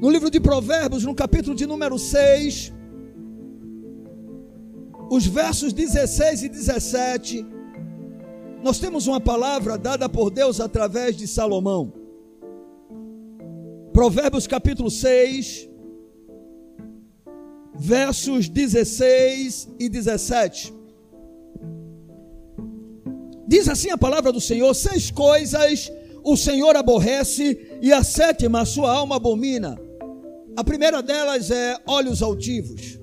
[0.00, 2.72] No livro de Provérbios, no capítulo de número 6,
[5.10, 7.46] os versos 16 e 17,
[8.62, 11.92] nós temos uma palavra dada por Deus através de Salomão.
[13.92, 15.68] Provérbios capítulo 6,
[17.74, 20.77] versos 16 e 17.
[23.48, 25.90] Diz assim a palavra do Senhor: Seis coisas
[26.22, 29.80] o Senhor aborrece e a sétima a sua alma abomina.
[30.54, 33.00] A primeira delas é olhos altivos.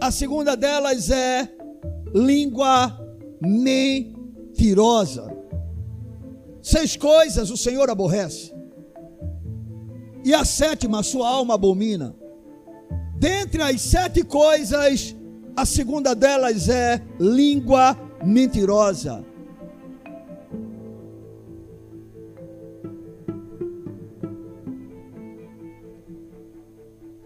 [0.00, 1.46] A segunda delas é
[2.14, 2.98] língua
[3.42, 5.30] mentirosa.
[6.62, 8.54] Seis coisas o Senhor aborrece.
[10.24, 12.16] E a sétima a sua alma abomina.
[13.18, 15.14] Dentre as sete coisas,
[15.54, 19.31] a segunda delas é língua mentirosa.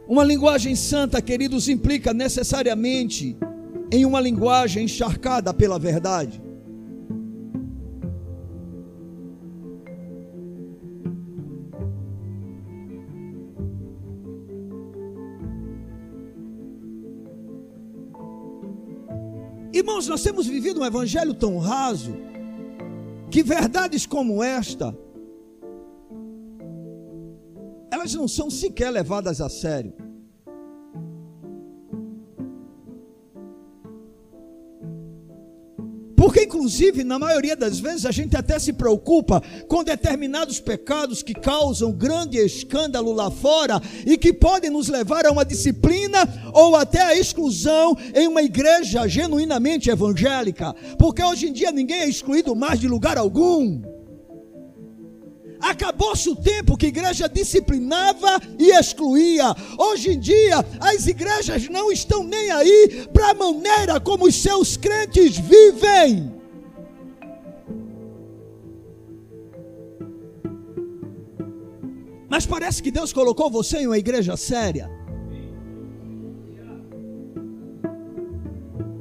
[0.08, 3.36] Uma linguagem santa, queridos, implica necessariamente
[3.90, 6.40] em uma linguagem encharcada pela verdade.
[19.72, 22.16] Irmãos, nós temos vivido um evangelho tão raso
[23.30, 24.96] que verdades como esta
[28.06, 29.92] elas não são sequer levadas a sério.
[36.16, 41.34] Porque, inclusive, na maioria das vezes, a gente até se preocupa com determinados pecados que
[41.34, 46.18] causam grande escândalo lá fora e que podem nos levar a uma disciplina
[46.52, 50.74] ou até a exclusão em uma igreja genuinamente evangélica.
[50.98, 53.95] Porque hoje em dia ninguém é excluído mais de lugar algum.
[55.60, 59.54] Acabou-se o tempo que a igreja disciplinava e excluía.
[59.78, 64.76] Hoje em dia, as igrejas não estão nem aí para a maneira como os seus
[64.76, 66.32] crentes vivem.
[72.28, 74.90] Mas parece que Deus colocou você em uma igreja séria.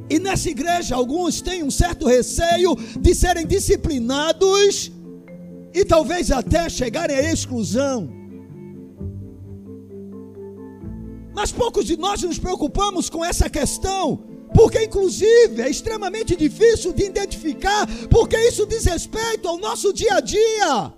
[0.09, 4.91] E nessa igreja, alguns têm um certo receio de serem disciplinados
[5.75, 8.09] e talvez até chegarem à exclusão.
[11.33, 14.23] Mas poucos de nós nos preocupamos com essa questão,
[14.53, 20.21] porque inclusive é extremamente difícil de identificar, porque isso diz respeito ao nosso dia a
[20.21, 20.93] dia.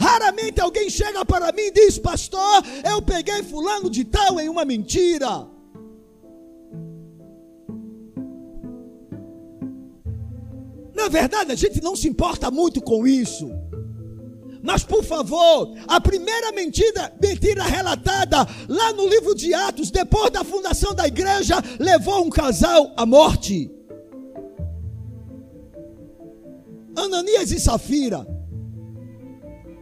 [0.00, 4.64] Raramente alguém chega para mim e diz: Pastor, eu peguei fulano de tal em uma
[4.64, 5.53] mentira.
[11.04, 13.50] Na verdade, a gente não se importa muito com isso.
[14.62, 20.42] Mas por favor, a primeira mentira, mentira relatada lá no livro de Atos, depois da
[20.42, 23.70] fundação da igreja, levou um casal à morte.
[26.96, 28.26] Ananias e Safira.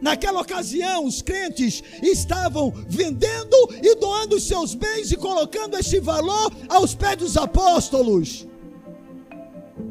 [0.01, 6.51] Naquela ocasião, os crentes estavam vendendo e doando os seus bens e colocando este valor
[6.67, 8.45] aos pés dos apóstolos.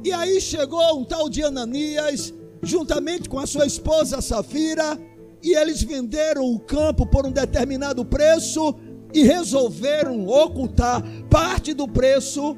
[0.04, 4.98] E aí chegou um tal de Ananias, juntamente com a sua esposa Safira,
[5.42, 8.74] e eles venderam o campo por um determinado preço
[9.14, 12.56] e resolveram ocultar parte do preço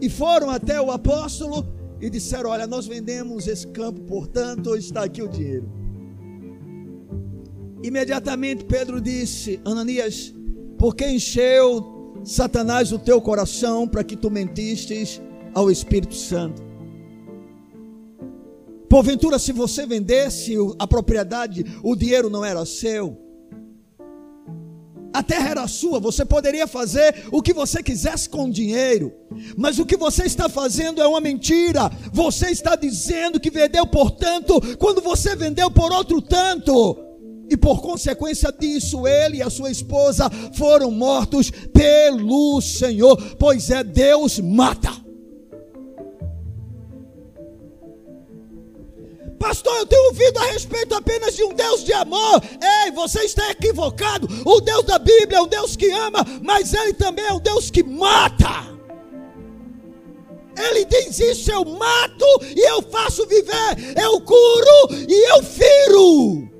[0.00, 1.66] e foram até o apóstolo
[2.00, 5.68] e disseram: Olha, nós vendemos esse campo, portanto, está aqui o dinheiro.
[7.82, 10.34] Imediatamente Pedro disse: Ananias,
[10.78, 15.20] por que encheu Satanás o teu coração para que tu mentistes
[15.54, 16.73] ao Espírito Santo?
[18.94, 23.18] Porventura, se você vendesse a propriedade, o dinheiro não era seu.
[25.12, 29.12] A terra era sua, você poderia fazer o que você quisesse com o dinheiro,
[29.56, 31.90] mas o que você está fazendo é uma mentira.
[32.12, 36.96] Você está dizendo que vendeu por tanto, quando você vendeu por outro tanto.
[37.50, 43.82] E por consequência disso, ele e a sua esposa foram mortos pelo Senhor, pois é
[43.82, 45.03] Deus mata.
[49.44, 52.42] Pastor, eu tenho ouvido a respeito apenas de um Deus de amor.
[52.82, 54.26] Ei, você está equivocado.
[54.42, 57.70] O Deus da Bíblia é um Deus que ama, mas ele também é um Deus
[57.70, 58.66] que mata.
[60.56, 62.24] Ele diz isso: eu mato
[62.56, 66.53] e eu faço viver, eu curo e eu firo.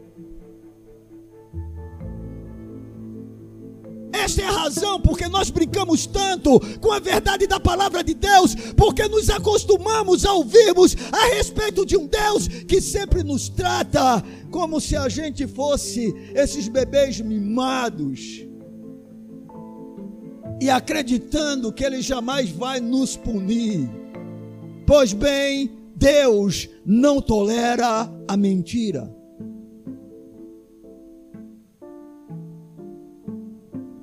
[4.15, 8.55] Esta é a razão porque nós brincamos tanto com a verdade da palavra de Deus,
[8.77, 14.81] porque nos acostumamos a ouvirmos a respeito de um Deus que sempre nos trata como
[14.81, 18.45] se a gente fosse esses bebês mimados.
[20.61, 23.91] e acreditando que Ele jamais vai nos punir.
[24.87, 29.13] Pois bem, Deus não tolera a mentira.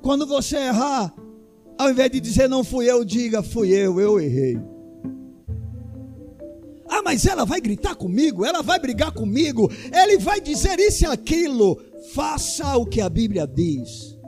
[0.02, 1.14] Quando você errar,
[1.78, 4.58] ao invés de dizer não fui eu, diga fui eu, eu errei.
[6.88, 11.06] Ah, mas ela vai gritar comigo, ela vai brigar comigo, ele vai dizer isso e
[11.06, 11.80] aquilo.
[12.12, 14.18] Faça o que a Bíblia diz.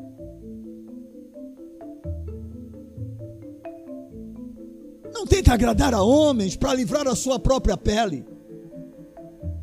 [5.13, 8.25] Não tente agradar a homens para livrar a sua própria pele.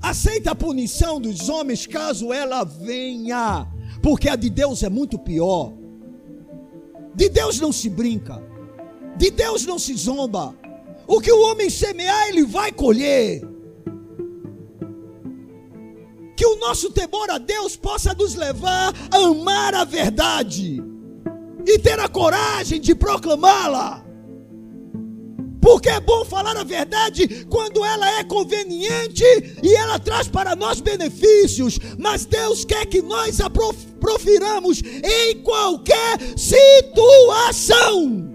[0.02, 3.68] Aceita a punição dos homens caso ela venha,
[4.02, 5.81] porque a de Deus é muito pior.
[7.14, 8.42] De Deus não se brinca,
[9.18, 10.56] de Deus não se zomba.
[11.08, 13.42] O que o homem semear, ele vai colher.
[16.38, 20.82] Que o nosso temor a Deus possa nos levar a amar a verdade
[21.66, 24.04] e ter a coragem de proclamá-la.
[25.62, 29.24] Porque é bom falar a verdade quando ela é conveniente
[29.62, 33.50] e ela traz para nós benefícios, mas Deus quer que nós a
[34.00, 38.32] profiramos em qualquer situação.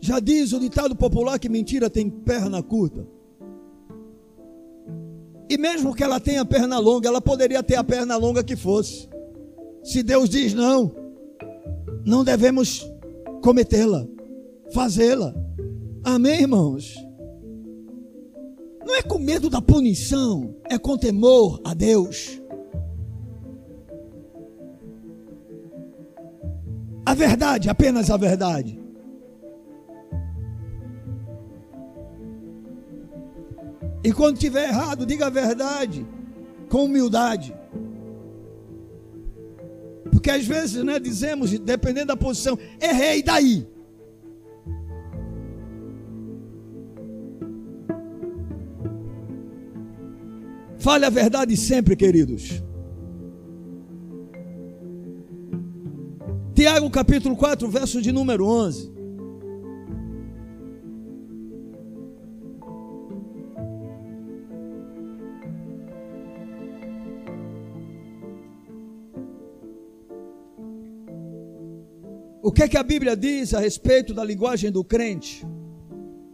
[0.00, 3.06] Já diz o ditado popular que mentira tem perna curta.
[5.62, 9.08] Mesmo que ela tenha perna longa, ela poderia ter a perna longa que fosse.
[9.84, 10.92] Se Deus diz não,
[12.04, 12.84] não devemos
[13.40, 14.04] cometê-la,
[14.74, 15.32] fazê-la.
[16.02, 16.96] Amém, irmãos?
[18.84, 22.42] Não é com medo da punição, é com temor a Deus.
[27.06, 28.81] A verdade, apenas a verdade.
[34.04, 36.06] E quando tiver errado, diga a verdade,
[36.68, 37.54] com humildade.
[40.10, 43.66] Porque às vezes, né, dizemos, dependendo da posição, errei daí.
[50.78, 52.60] Fale a verdade sempre, queridos.
[56.54, 59.01] Tiago capítulo 4, verso de número 11.
[72.44, 75.46] O que é que a Bíblia diz a respeito da linguagem do crente?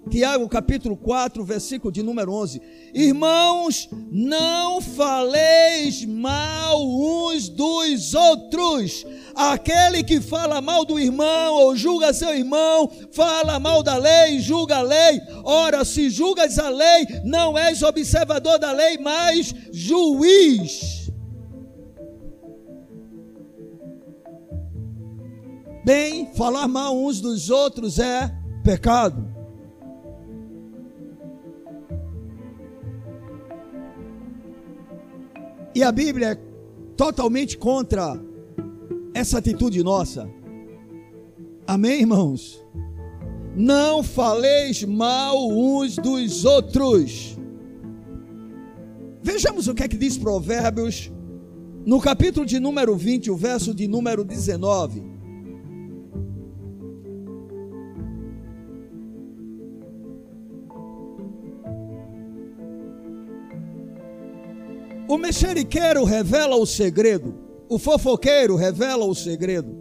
[0.08, 2.62] Tiago capítulo 4, versículo de número 11.
[2.94, 9.04] Irmãos, não faleis mal uns dos outros.
[9.34, 14.76] Aquele que fala mal do irmão ou julga seu irmão, fala mal da lei, julga
[14.78, 15.20] a lei.
[15.44, 20.97] Ora, se julgas a lei, não és observador da lei, mas juiz.
[25.88, 28.30] Bem, falar mal uns dos outros é
[28.62, 29.26] pecado.
[35.74, 36.34] E a Bíblia é
[36.94, 38.22] totalmente contra
[39.14, 40.28] essa atitude nossa.
[41.66, 42.62] Amém, irmãos?
[43.56, 47.38] Não faleis mal uns dos outros.
[49.22, 51.10] Vejamos o que é que diz Provérbios,
[51.86, 55.16] no capítulo de número 20, o verso de número 19.
[65.08, 67.34] O mexeriqueiro revela o segredo,
[67.66, 69.74] o fofoqueiro revela o segredo.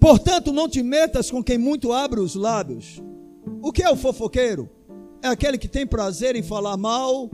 [0.00, 3.02] Portanto, não te metas com quem muito abre os lábios.
[3.60, 4.70] O que é o fofoqueiro?
[5.20, 7.28] É aquele que tem prazer em falar mal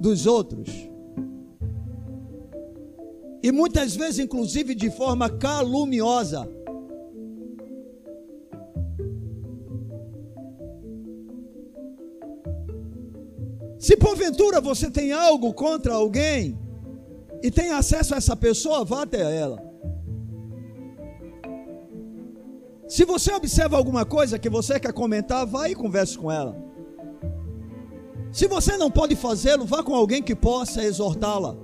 [0.00, 0.70] dos outros.
[3.42, 6.48] E muitas vezes, inclusive, de forma caluniosa.
[13.78, 16.58] Se porventura você tem algo contra alguém
[17.42, 19.62] e tem acesso a essa pessoa, vá até ela.
[22.88, 26.56] Se você observa alguma coisa que você quer comentar, vá e converse com ela.
[28.32, 31.56] Se você não pode fazê-lo, vá com alguém que possa exortá-la.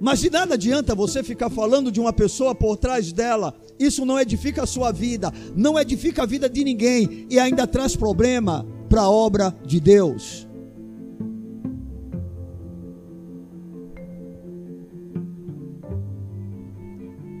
[0.00, 3.54] Mas de nada adianta você ficar falando de uma pessoa por trás dela.
[3.78, 7.94] Isso não edifica a sua vida, não edifica a vida de ninguém e ainda traz
[7.94, 10.48] problema para a obra de Deus.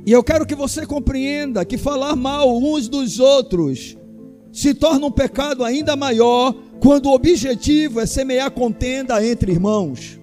[0.06, 3.96] E eu quero que você compreenda que falar mal uns dos outros
[4.52, 10.18] se torna um pecado ainda maior quando o objetivo é semear contenda entre irmãos.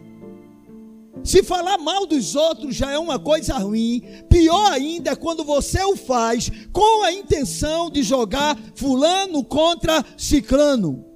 [1.24, 5.84] Se falar mal dos outros já é uma coisa ruim, pior ainda é quando você
[5.84, 11.07] o faz com a intenção de jogar fulano contra ciclano.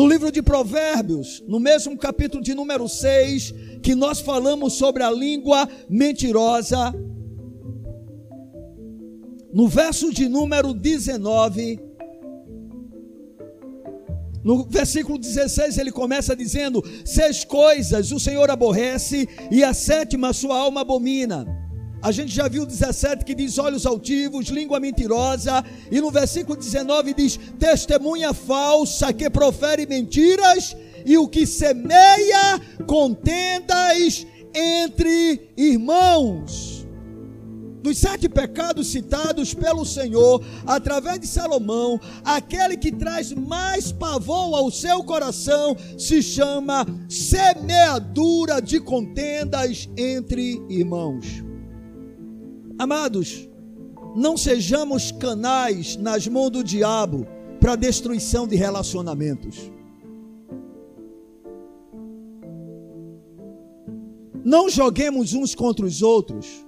[0.00, 5.10] No livro de Provérbios, no mesmo capítulo de número 6, que nós falamos sobre a
[5.10, 6.94] língua mentirosa,
[9.52, 11.78] no verso de número 19,
[14.42, 20.56] no versículo 16 ele começa dizendo: Seis coisas o Senhor aborrece, e a sétima sua
[20.56, 21.46] alma abomina.
[22.02, 27.12] A gente já viu 17 que diz olhos altivos, língua mentirosa, e no versículo 19
[27.12, 30.74] diz testemunha falsa que profere mentiras
[31.04, 36.80] e o que semeia contendas entre irmãos
[37.82, 44.70] dos sete pecados citados pelo Senhor através de Salomão, aquele que traz mais pavor ao
[44.70, 51.49] seu coração se chama semeadura de contendas entre irmãos.
[52.80, 53.46] Amados,
[54.16, 57.26] não sejamos canais nas mãos do diabo
[57.60, 59.70] para destruição de relacionamentos.
[64.42, 66.64] Não joguemos uns contra os outros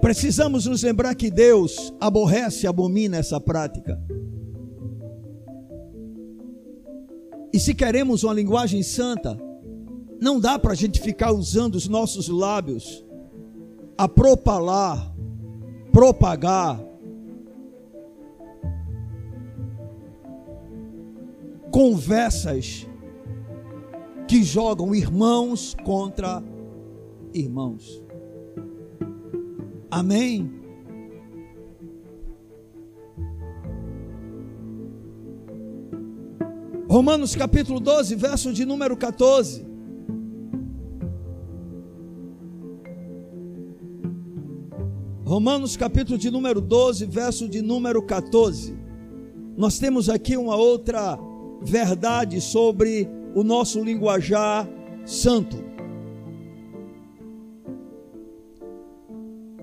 [0.00, 3.98] Precisamos nos lembrar que Deus aborrece e abomina essa prática.
[7.54, 9.38] E se queremos uma linguagem santa,
[10.20, 13.06] não dá para a gente ficar usando os nossos lábios
[13.96, 15.14] a propalar,
[15.92, 16.84] propagar,
[21.70, 22.88] conversas
[24.26, 26.42] que jogam irmãos contra
[27.32, 28.02] irmãos.
[29.88, 30.63] Amém?
[36.94, 39.66] Romanos capítulo 12, verso de número 14.
[45.24, 48.78] Romanos capítulo de número 12, verso de número 14.
[49.56, 51.18] Nós temos aqui uma outra
[51.62, 54.68] verdade sobre o nosso linguajar
[55.04, 55.64] santo.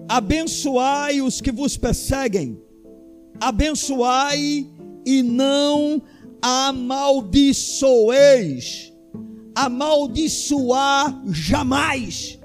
[0.09, 2.61] abençoai os que vos perseguem,
[3.39, 4.67] abençoai
[5.05, 6.01] e não
[6.41, 8.91] amaldiçoeis,
[9.55, 12.39] amaldiçoar jamais.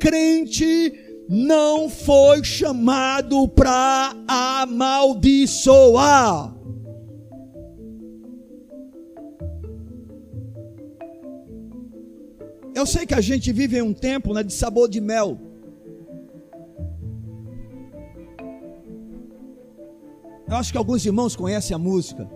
[0.00, 0.92] Crente
[1.28, 6.54] não foi chamado para amaldiçoar.
[12.74, 15.38] Eu sei que a gente vive em um tempo né, de sabor de mel.
[20.46, 22.35] Eu acho que alguns irmãos conhecem a música.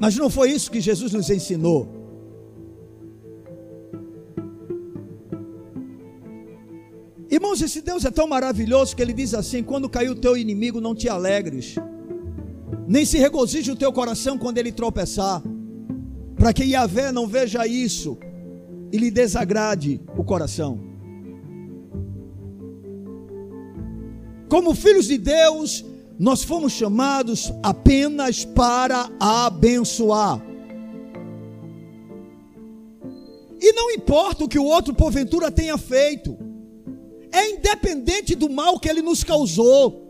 [0.00, 1.88] Mas não foi isso que Jesus nos ensinou.
[7.30, 10.80] Irmãos, esse Deus é tão maravilhoso que ele diz assim: quando caiu o teu inimigo,
[10.80, 11.74] não te alegres,
[12.86, 15.42] nem se regozije o teu coração quando ele tropeçar,
[16.36, 18.16] para que Yahvé não veja isso
[18.90, 20.80] e lhe desagrade o coração.
[24.48, 25.84] Como filhos de Deus,
[26.18, 30.42] nós fomos chamados apenas para abençoar.
[33.60, 36.36] E não importa o que o outro porventura tenha feito,
[37.32, 40.06] é independente do mal que ele nos causou,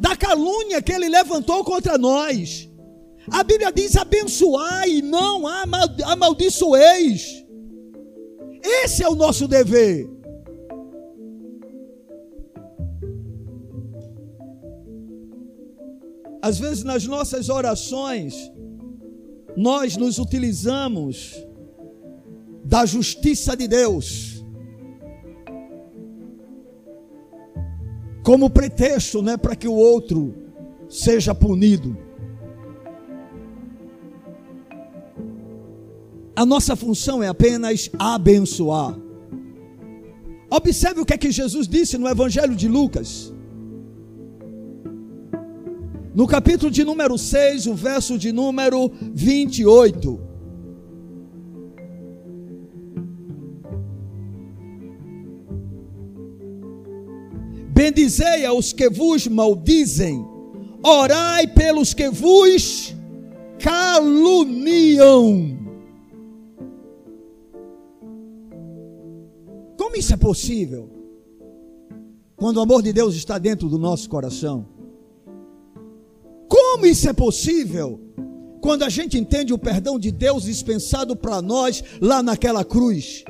[0.00, 2.68] da calúnia que ele levantou contra nós.
[3.30, 5.44] A Bíblia diz: abençoai não
[6.04, 7.42] amaldiçoeis.
[8.62, 10.08] Esse é o nosso dever.
[16.42, 18.34] Às vezes nas nossas orações,
[19.56, 21.34] nós nos utilizamos
[22.64, 24.44] da justiça de Deus
[28.24, 30.34] como pretexto, né, para que o outro
[30.88, 31.96] seja punido.
[36.34, 38.98] A nossa função é apenas abençoar.
[40.50, 43.32] Observe o que é que Jesus disse no Evangelho de Lucas.
[46.14, 50.20] No capítulo de número 6, o verso de número 28.
[57.74, 60.22] Bendizei aos que vos maldizem,
[60.84, 62.94] orai pelos que vos
[63.58, 65.58] caluniam.
[69.78, 70.90] Como isso é possível?
[72.36, 74.71] Quando o amor de Deus está dentro do nosso coração.
[76.72, 78.00] Como isso é possível?
[78.62, 83.24] Quando a gente entende o perdão de Deus dispensado para nós lá naquela cruz.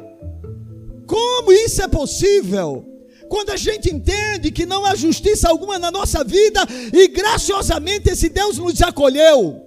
[1.09, 2.87] Como isso é possível?
[3.29, 6.61] Quando a gente entende que não há justiça alguma na nossa vida
[6.93, 9.61] e graciosamente esse Deus nos acolheu.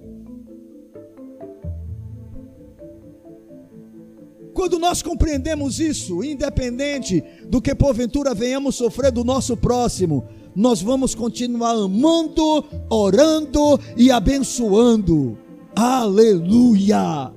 [4.54, 10.26] Quando nós compreendemos isso, independente do que porventura venhamos sofrer do nosso próximo,
[10.56, 15.38] nós vamos continuar amando, orando e abençoando.
[15.76, 17.30] Aleluia!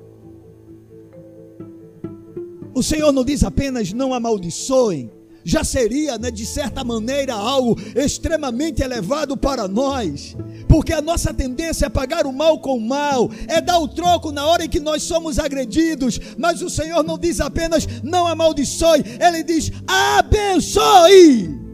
[2.74, 5.10] O Senhor não diz apenas não amaldiçoem,
[5.44, 10.34] já seria, né, de certa maneira, algo extremamente elevado para nós,
[10.66, 14.32] porque a nossa tendência é pagar o mal com o mal, é dar o troco
[14.32, 19.04] na hora em que nós somos agredidos, mas o Senhor não diz apenas não amaldiçoe,
[19.20, 21.69] Ele diz abençoe.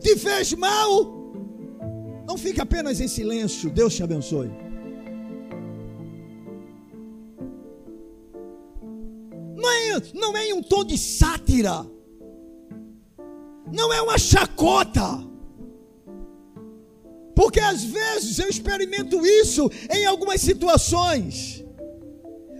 [0.00, 1.34] Te fez mal?
[2.26, 4.50] Não fique apenas em silêncio, Deus te abençoe.
[9.56, 11.86] Não é, não é em um tom de sátira
[13.72, 15.24] não é uma chacota.
[17.34, 21.64] Porque às vezes eu experimento isso em algumas situações.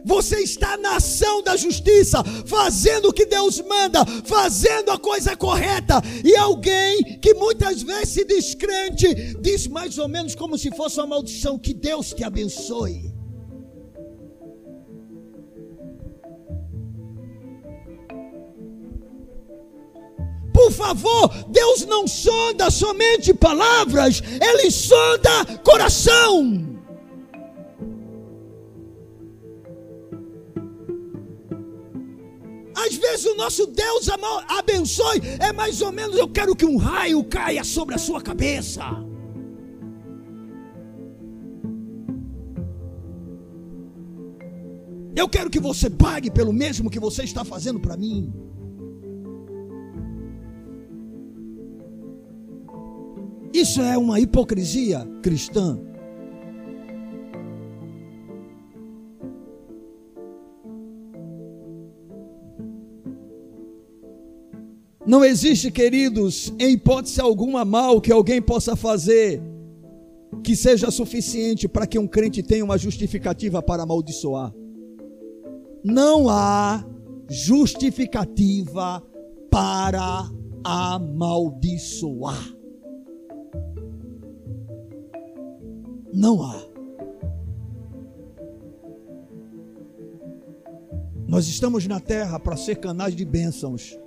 [0.05, 6.01] Você está na ação da justiça, fazendo o que Deus manda, fazendo a coisa correta,
[6.25, 11.07] e alguém que muitas vezes se descrente diz mais ou menos como se fosse uma
[11.07, 13.11] maldição: que Deus te abençoe.
[20.53, 26.80] Por favor, Deus não sonda somente palavras, Ele sonda coração.
[32.87, 34.09] Às vezes o nosso Deus
[34.49, 38.83] abençoe, é mais ou menos eu quero que um raio caia sobre a sua cabeça.
[45.15, 48.33] Eu quero que você pague pelo mesmo que você está fazendo para mim.
[53.53, 55.79] Isso é uma hipocrisia cristã.
[65.07, 69.43] Não existe, queridos, em hipótese alguma mal que alguém possa fazer
[70.45, 74.53] que seja suficiente para que um crente tenha uma justificativa para amaldiçoar.
[75.83, 76.85] Não há
[77.29, 79.03] justificativa
[79.51, 80.31] para
[80.63, 82.55] amaldiçoar.
[86.13, 86.63] Não há.
[91.27, 93.99] Nós estamos na terra para ser canais de bênçãos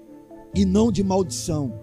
[0.54, 1.80] e não de maldição.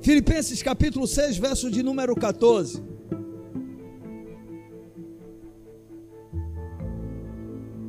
[0.00, 2.82] Filipenses capítulo 6, verso de número 14.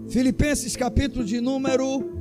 [0.09, 2.18] Filipenses capítulo de número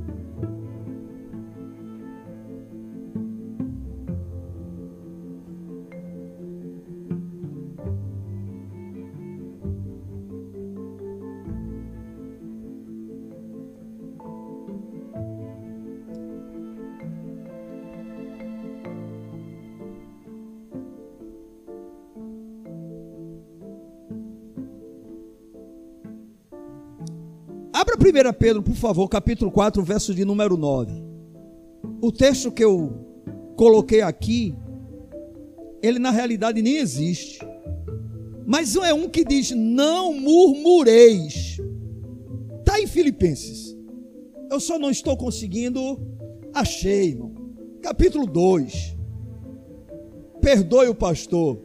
[27.91, 30.93] Abra 1 Pedro, por favor, capítulo 4, verso de número 9.
[31.99, 32.93] O texto que eu
[33.55, 34.55] coloquei aqui,
[35.81, 37.39] ele na realidade nem existe.
[38.45, 41.59] Mas é um que diz: Não murmureis.
[42.59, 43.75] Está em Filipenses.
[44.51, 45.99] Eu só não estou conseguindo.
[46.53, 47.33] Achei, irmão.
[47.81, 48.97] Capítulo 2.
[50.41, 51.59] Perdoe o pastor.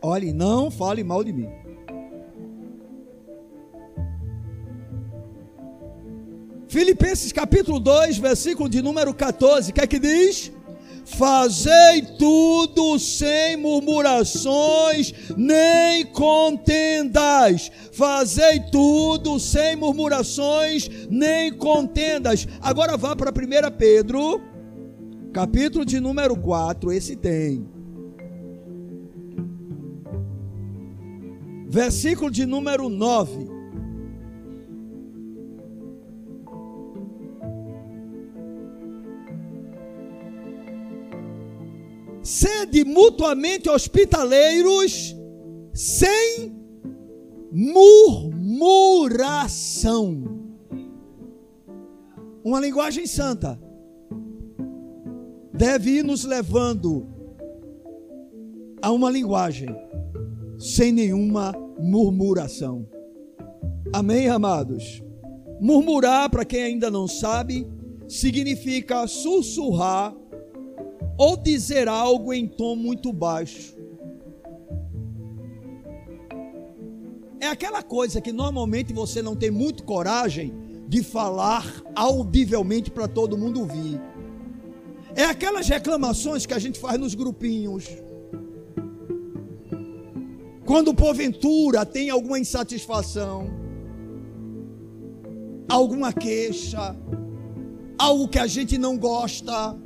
[0.00, 1.48] Olhe, não fale mal de mim.
[6.74, 10.50] Filipenses capítulo 2, versículo de número 14, o que é que diz?
[11.04, 17.70] Fazei tudo sem murmurações, nem contendas.
[17.92, 22.48] Fazei tudo sem murmurações, nem contendas.
[22.60, 24.42] Agora vá para 1 Pedro,
[25.32, 27.68] capítulo de número 4, esse tem.
[31.68, 33.53] Versículo de número 9.
[42.24, 45.14] Sede mutuamente hospitaleiros,
[45.74, 46.56] sem
[47.52, 48.34] murmuração.
[52.42, 53.60] Uma linguagem santa
[55.52, 57.06] deve ir nos levando
[58.80, 59.68] a uma linguagem
[60.58, 62.88] sem nenhuma murmuração.
[63.92, 65.02] Amém, amados?
[65.60, 67.66] Murmurar, para quem ainda não sabe,
[68.08, 70.14] significa sussurrar
[71.16, 73.74] ou dizer algo em tom muito baixo.
[77.40, 80.54] É aquela coisa que normalmente você não tem muito coragem
[80.88, 84.00] de falar audivelmente para todo mundo ouvir.
[85.14, 87.86] É aquelas reclamações que a gente faz nos grupinhos.
[90.64, 93.50] Quando porventura tem alguma insatisfação,
[95.68, 96.96] alguma queixa,
[97.98, 99.76] algo que a gente não gosta,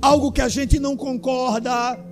[0.00, 2.02] algo que a gente não concorda.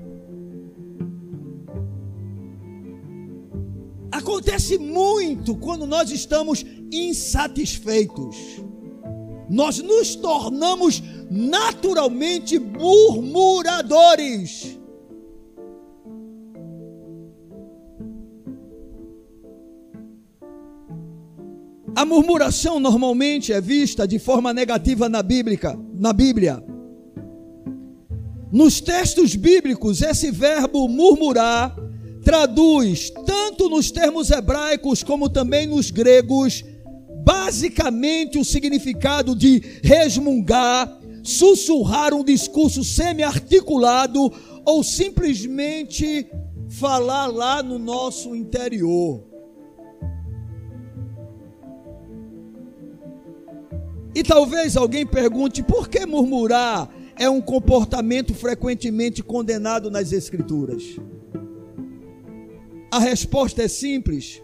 [4.10, 8.36] Acontece muito quando nós estamos insatisfeitos.
[9.50, 14.78] Nós nos tornamos naturalmente murmuradores.
[21.96, 26.73] A murmuração normalmente é vista de forma negativa na Bíblia, na Bíblia.
[28.54, 31.74] Nos textos bíblicos, esse verbo murmurar
[32.22, 36.62] traduz tanto nos termos hebraicos como também nos gregos,
[37.24, 44.32] basicamente o significado de resmungar, sussurrar um discurso semi-articulado
[44.64, 46.24] ou simplesmente
[46.68, 49.24] falar lá no nosso interior.
[54.14, 60.82] E talvez alguém pergunte: por que murmurar é um comportamento frequentemente condenado nas Escrituras?
[62.90, 64.42] A resposta é simples.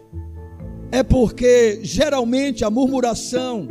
[0.91, 3.69] É porque geralmente a murmuração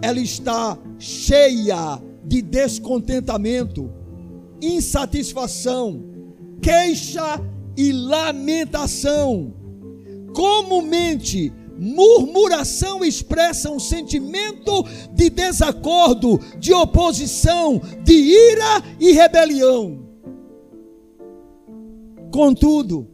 [0.00, 3.90] ela está cheia de descontentamento,
[4.62, 6.04] insatisfação,
[6.62, 7.40] queixa
[7.76, 9.52] e lamentação.
[10.32, 20.04] Comumente Murmuração expressa um sentimento de desacordo, de oposição, de ira e rebelião.
[22.30, 23.08] Contudo,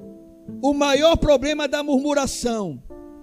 [0.63, 2.83] o maior problema da murmuração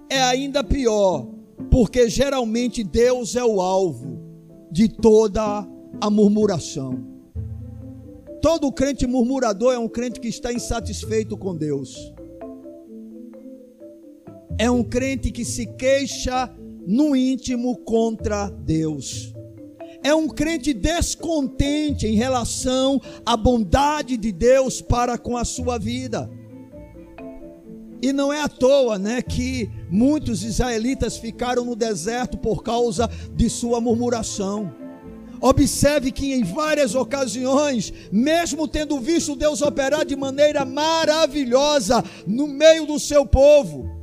[0.09, 1.27] é ainda pior,
[1.69, 4.19] porque geralmente Deus é o alvo
[4.71, 5.67] de toda
[6.01, 7.03] a murmuração.
[8.41, 12.13] Todo crente murmurador é um crente que está insatisfeito com Deus
[14.57, 16.49] é um crente que se queixa
[16.85, 19.33] no íntimo contra Deus.
[20.03, 26.29] É um crente descontente em relação à bondade de Deus para com a sua vida.
[28.01, 33.49] E não é à toa, né, que muitos israelitas ficaram no deserto por causa de
[33.49, 34.73] sua murmuração.
[35.41, 42.85] Observe que em várias ocasiões, mesmo tendo visto Deus operar de maneira maravilhosa no meio
[42.85, 43.96] do seu povo,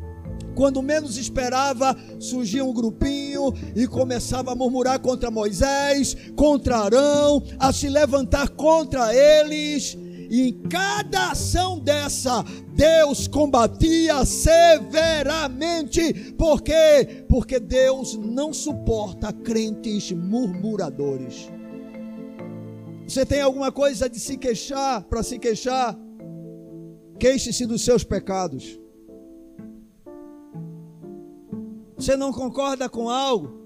[0.55, 7.73] quando menos esperava, surgia um grupinho e começava a murmurar contra Moisés, contra Arão, a
[7.73, 9.97] se levantar contra eles.
[10.31, 12.45] E em cada ação dessa,
[12.75, 16.33] Deus combatia severamente.
[16.33, 17.25] Por quê?
[17.29, 21.49] Porque Deus não suporta crentes murmuradores.
[23.07, 25.95] Você tem alguma coisa de se queixar, para se queixar?
[27.19, 28.81] Queixe-se dos seus pecados.
[32.05, 33.65] Você não concorda com algo?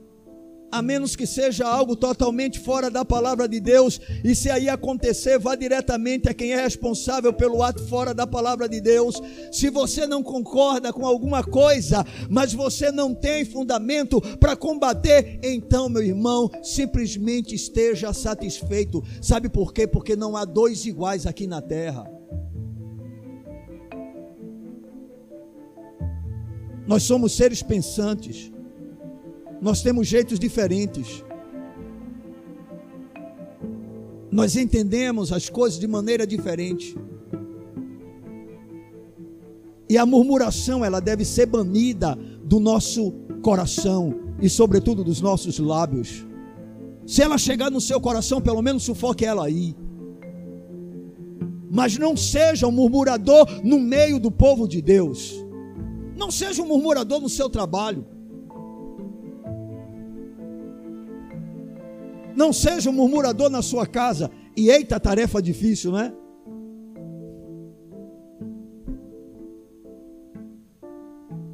[0.71, 5.41] A menos que seja algo totalmente fora da palavra de Deus, e se aí acontecer,
[5.41, 9.21] vá diretamente a quem é responsável pelo ato fora da palavra de Deus.
[9.51, 15.89] Se você não concorda com alguma coisa, mas você não tem fundamento para combater, então,
[15.89, 19.03] meu irmão, simplesmente esteja satisfeito.
[19.21, 19.85] Sabe por quê?
[19.85, 22.18] Porque não há dois iguais aqui na terra.
[26.89, 28.51] Nós somos seres pensantes.
[29.61, 31.23] Nós temos jeitos diferentes.
[34.31, 36.97] Nós entendemos as coisas de maneira diferente.
[39.87, 43.13] E a murmuração, ela deve ser banida do nosso
[43.43, 46.27] coração e, sobretudo, dos nossos lábios.
[47.07, 49.77] Se ela chegar no seu coração, pelo menos sufoque ela aí.
[51.71, 55.48] Mas não seja um murmurador no meio do povo de Deus.
[56.19, 58.05] Não seja um murmurador no seu trabalho.
[62.35, 64.29] Não seja um murmurador na sua casa.
[64.57, 66.13] E eita, tarefa difícil, não é?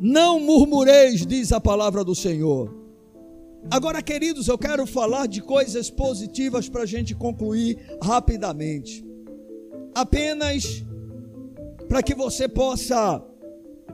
[0.00, 2.74] Não murmureis, diz a palavra do Senhor.
[3.70, 9.04] Agora, queridos, eu quero falar de coisas positivas para a gente concluir rapidamente.
[9.94, 10.84] Apenas
[11.88, 13.22] para que você possa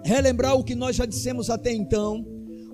[0.05, 2.24] relembrar o que nós já dissemos até então.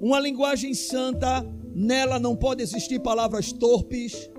[0.01, 4.31] Uma linguagem santa, nela não pode existir palavras torpes.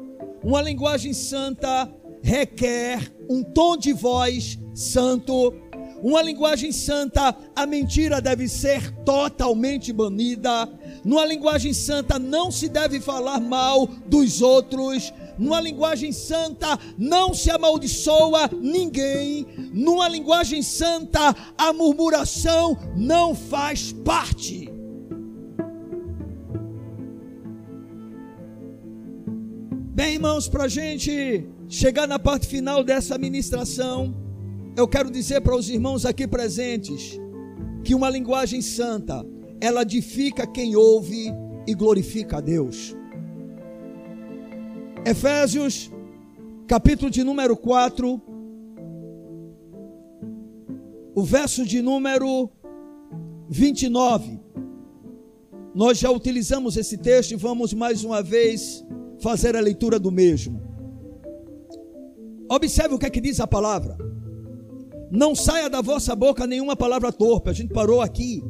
[0.43, 5.53] Uma linguagem santa requer um tom de voz santo.
[6.03, 10.69] Uma linguagem santa, a mentira deve ser totalmente banida.
[11.03, 15.11] Numa linguagem santa, não se deve falar mal dos outros.
[15.37, 19.45] Numa linguagem santa, não se amaldiçoa ninguém.
[19.73, 24.69] Numa linguagem santa, a murmuração não faz parte.
[29.93, 34.15] Bem, irmãos, para a gente chegar na parte final dessa ministração,
[34.75, 37.19] eu quero dizer para os irmãos aqui presentes
[37.83, 39.25] que uma linguagem santa,
[39.59, 41.33] ela edifica quem ouve
[41.65, 42.95] e glorifica a Deus.
[45.09, 45.89] Efésios,
[46.67, 48.21] capítulo de número 4,
[51.15, 52.51] o verso de número
[53.47, 54.37] 29.
[55.73, 58.85] Nós já utilizamos esse texto e vamos mais uma vez
[59.21, 60.61] fazer a leitura do mesmo.
[62.51, 63.97] Observe o que é que diz a palavra.
[65.09, 67.49] Não saia da vossa boca nenhuma palavra torpe.
[67.49, 68.43] A gente parou aqui.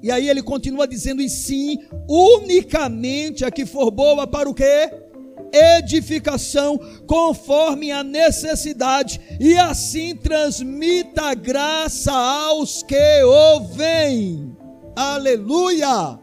[0.00, 1.76] E aí ele continua dizendo: e sim,
[2.08, 5.01] unicamente a que for boa para o quê?
[5.52, 14.56] Edificação conforme a necessidade, e assim transmita graça aos que ouvem.
[14.96, 16.18] Aleluia!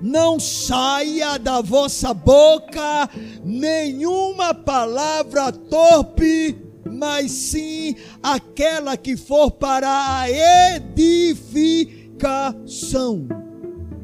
[0.00, 3.08] Não saia da vossa boca
[3.42, 10.30] nenhuma palavra torpe, mas sim aquela que for para a
[10.76, 11.66] edificação.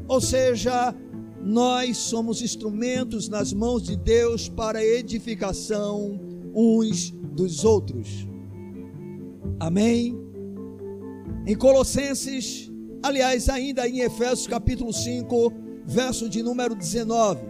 [0.07, 0.93] Ou seja,
[1.43, 6.17] nós somos instrumentos nas mãos de Deus para edificação
[6.55, 8.25] uns dos outros.
[9.59, 10.17] Amém?
[11.45, 12.71] Em Colossenses,
[13.03, 15.53] aliás, ainda em Efésios capítulo 5,
[15.85, 17.41] verso de número 19.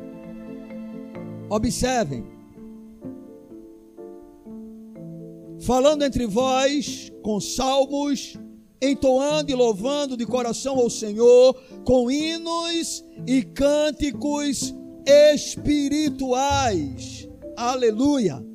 [1.50, 2.26] Observem.
[5.60, 8.38] Falando entre vós com salmos,
[8.84, 11.56] entoando e louvando de coração ao Senhor,
[11.86, 14.76] com hinos e cânticos
[15.06, 17.30] espirituais.
[17.56, 18.46] Aleluia!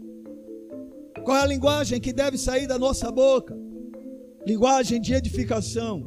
[1.25, 3.57] Qual é a linguagem que deve sair da nossa boca?
[4.47, 6.05] Linguagem de edificação,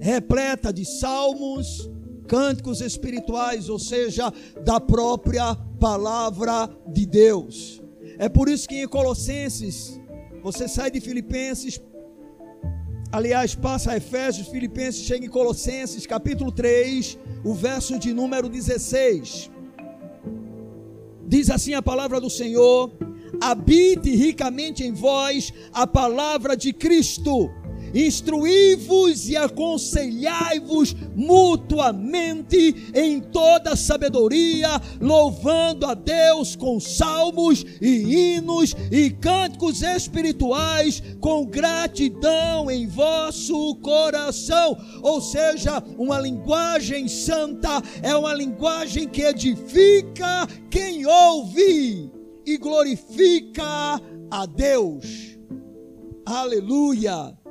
[0.00, 1.88] repleta de salmos,
[2.26, 4.32] cânticos espirituais, ou seja,
[4.64, 7.82] da própria palavra de Deus.
[8.18, 10.00] É por isso que em Colossenses,
[10.42, 11.80] você sai de Filipenses,
[13.14, 19.50] aliás, passa a Efésios, Filipenses, chega em Colossenses, capítulo 3, o verso de número 16.
[21.24, 22.92] Diz assim a palavra do Senhor:
[23.40, 27.50] habite ricamente em vós a palavra de Cristo
[27.94, 34.68] instruí-vos e aconselhai-vos mutuamente em toda sabedoria,
[35.00, 44.76] louvando a Deus com salmos e hinos e cânticos espirituais, com gratidão em vosso coração.
[45.02, 52.10] Ou seja, uma linguagem santa é uma linguagem que edifica quem ouve
[52.46, 55.38] e glorifica a Deus.
[56.26, 57.43] Aleluia.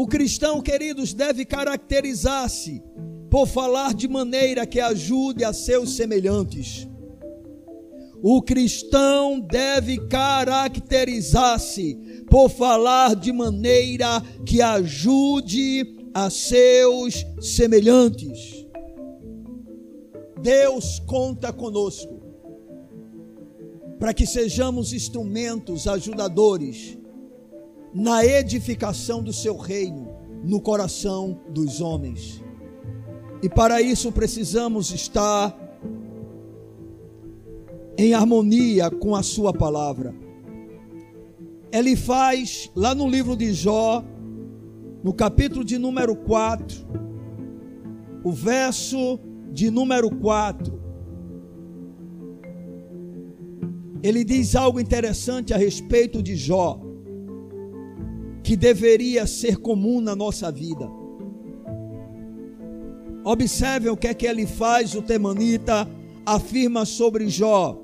[0.00, 2.82] O cristão, queridos, deve caracterizar-se
[3.28, 6.88] por falar de maneira que ajude a seus semelhantes.
[8.22, 18.66] O cristão deve caracterizar-se por falar de maneira que ajude a seus semelhantes.
[20.40, 22.22] Deus conta conosco
[23.98, 26.98] para que sejamos instrumentos ajudadores
[27.92, 30.08] na edificação do seu reino
[30.44, 32.42] no coração dos homens.
[33.42, 35.56] E para isso precisamos estar
[37.96, 40.14] em harmonia com a sua palavra.
[41.72, 44.04] Ele faz lá no livro de Jó,
[45.02, 46.86] no capítulo de número 4,
[48.24, 49.18] o verso
[49.52, 50.80] de número 4.
[54.02, 56.89] Ele diz algo interessante a respeito de Jó
[58.42, 60.88] que deveria ser comum na nossa vida.
[63.24, 65.88] Observem o que é que ele faz, o temanita
[66.24, 67.78] afirma sobre Jó: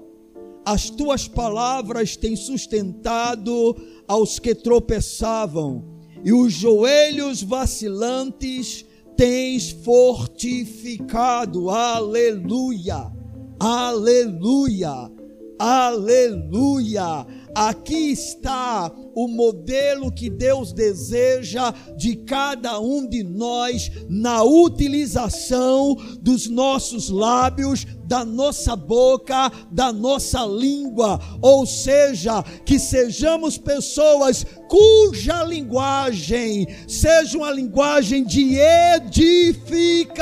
[0.64, 3.76] As tuas palavras têm sustentado
[4.08, 5.84] aos que tropeçavam,
[6.24, 8.86] e os joelhos vacilantes
[9.16, 11.68] tens fortificado.
[11.70, 13.12] Aleluia,
[13.60, 15.10] aleluia,
[15.58, 17.26] aleluia.
[17.56, 26.48] Aqui está o modelo que Deus deseja de cada um de nós na utilização dos
[26.48, 36.66] nossos lábios, da nossa boca, da nossa língua, ou seja, que sejamos pessoas cuja linguagem
[36.86, 38.58] seja uma linguagem de
[38.94, 40.12] edificação,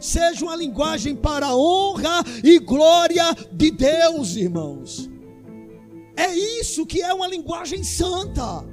[0.00, 5.17] seja uma linguagem para a honra e glória de Deus, irmãos.
[6.18, 8.64] É isso que é uma linguagem santa.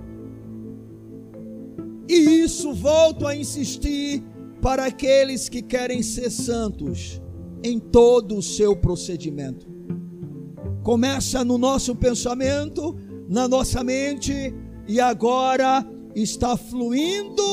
[2.09, 4.23] E isso volto a insistir
[4.63, 7.21] para aqueles que querem ser santos
[7.63, 9.67] em todo o seu procedimento.
[10.81, 12.97] Começa no nosso pensamento,
[13.29, 14.51] na nossa mente,
[14.87, 17.43] e agora está fluindo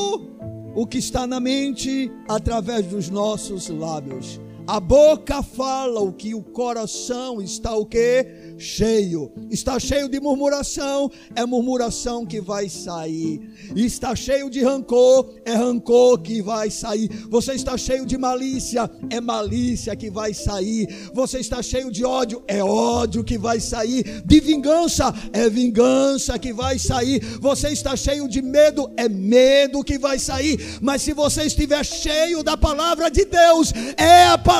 [0.74, 4.40] o que está na mente através dos nossos lábios.
[4.66, 8.52] A boca fala o que o coração está o que?
[8.62, 9.32] cheio.
[9.50, 13.40] Está cheio de murmuração, é murmuração que vai sair.
[13.74, 17.08] Está cheio de rancor, é rancor que vai sair.
[17.28, 20.86] Você está cheio de malícia, é malícia que vai sair.
[21.12, 24.22] Você está cheio de ódio, é ódio que vai sair.
[24.24, 27.20] De vingança, é vingança que vai sair.
[27.40, 30.78] Você está cheio de medo, é medo que vai sair.
[30.80, 34.51] Mas se você estiver cheio da palavra de Deus, é a palavra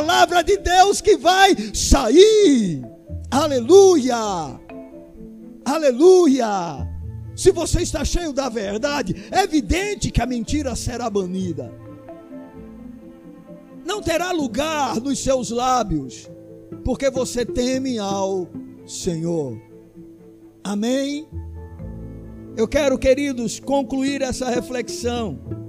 [0.42, 2.82] de Deus que vai sair.
[3.30, 4.60] Aleluia!
[5.64, 6.88] Aleluia!
[7.34, 11.72] Se você está cheio da verdade, é evidente que a mentira será banida.
[13.84, 16.30] Não terá lugar nos seus lábios,
[16.84, 18.48] porque você teme ao
[18.86, 19.60] Senhor.
[20.62, 21.26] Amém?
[22.56, 25.61] Eu quero, queridos, concluir essa reflexão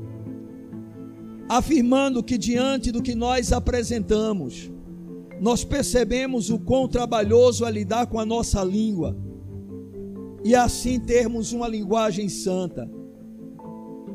[1.57, 4.71] afirmando que diante do que nós apresentamos,
[5.39, 9.15] nós percebemos o quão trabalhoso é lidar com a nossa língua
[10.43, 12.89] e assim termos uma linguagem santa.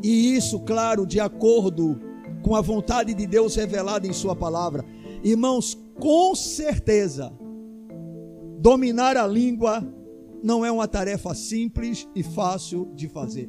[0.02, 2.00] E isso, claro, de acordo
[2.42, 4.84] com a vontade de Deus revelada em Sua palavra.
[5.22, 7.32] Irmãos, com certeza,
[8.58, 9.86] dominar a língua
[10.42, 13.48] não é uma tarefa simples e fácil de fazer.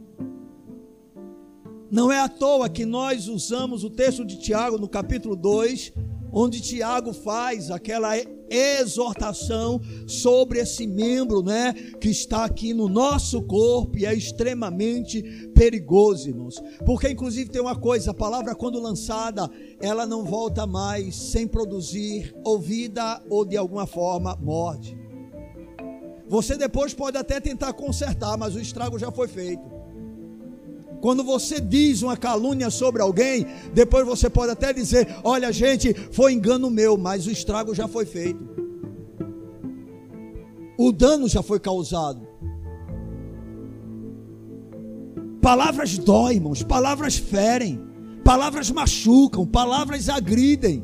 [1.92, 5.94] Não é à toa que nós usamos o texto de Tiago no capítulo 2
[6.32, 8.12] onde Tiago faz aquela
[8.50, 15.22] exortação sobre esse membro, né, que está aqui no nosso corpo e é extremamente
[15.54, 16.62] perigoso, irmãos.
[16.86, 19.50] Porque inclusive tem uma coisa, a palavra quando lançada,
[19.80, 24.98] ela não volta mais sem produzir ouvida ou de alguma forma morte.
[26.28, 29.79] Você depois pode até tentar consertar, mas o estrago já foi feito.
[31.02, 36.34] Quando você diz uma calúnia sobre alguém, depois você pode até dizer: Olha, gente, foi
[36.34, 38.40] engano meu, mas o estrago já foi feito.
[40.78, 42.28] O dano já foi causado.
[45.42, 47.82] Palavras doem, irmãos, palavras ferem,
[48.24, 50.84] palavras machucam, palavras agridem.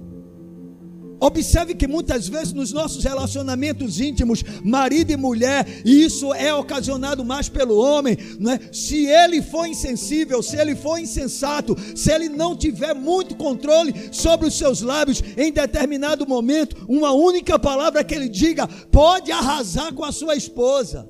[1.20, 7.50] Observe que muitas vezes nos nossos relacionamentos íntimos, marido e mulher, isso é ocasionado mais
[7.50, 8.60] pelo homem, não é?
[8.72, 14.48] Se ele for insensível, se ele for insensato, se ele não tiver muito controle sobre
[14.48, 20.04] os seus lábios, em determinado momento, uma única palavra que ele diga pode arrasar com
[20.04, 21.10] a sua esposa.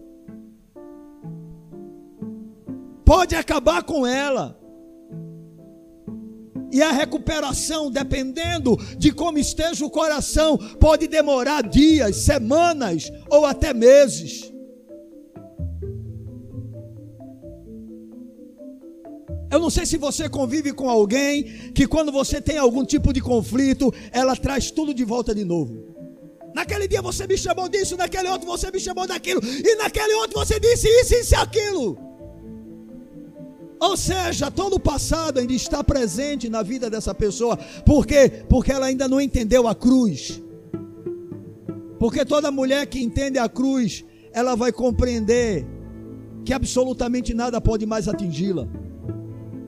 [3.04, 4.60] Pode acabar com ela.
[6.76, 13.74] E a recuperação, dependendo de como esteja o coração, pode demorar dias, semanas ou até
[13.74, 14.52] meses.
[19.50, 23.22] Eu não sei se você convive com alguém que, quando você tem algum tipo de
[23.22, 25.96] conflito, ela traz tudo de volta de novo.
[26.54, 30.38] Naquele dia você me chamou disso, naquele outro você me chamou daquilo, e naquele outro
[30.38, 32.15] você disse isso, isso e aquilo.
[33.86, 37.56] Ou seja, todo o passado ainda está presente na vida dessa pessoa.
[37.86, 38.30] Por quê?
[38.50, 40.42] Porque ela ainda não entendeu a cruz.
[42.00, 44.04] Porque toda mulher que entende a cruz,
[44.34, 45.68] ela vai compreender
[46.44, 48.68] que absolutamente nada pode mais atingi-la.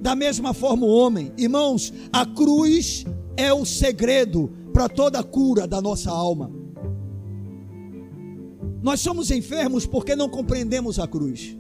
[0.02, 5.68] Da mesma forma o homem, irmãos, a cruz é o segredo para toda a cura
[5.68, 6.52] da nossa alma.
[8.82, 11.56] Nós somos enfermos porque não compreendemos a cruz.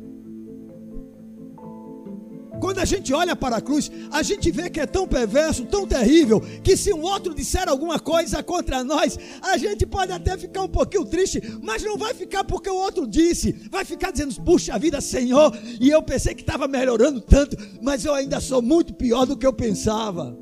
[2.60, 5.88] Quando a gente olha para a cruz, a gente vê que é tão perverso, tão
[5.88, 10.64] terrível, que se um outro disser alguma coisa contra nós, a gente pode até ficar
[10.64, 14.78] um pouquinho triste, mas não vai ficar porque o outro disse, vai ficar dizendo: puxa
[14.80, 19.26] vida, Senhor, e eu pensei que estava melhorando tanto, mas eu ainda sou muito pior
[19.26, 20.38] do que eu pensava.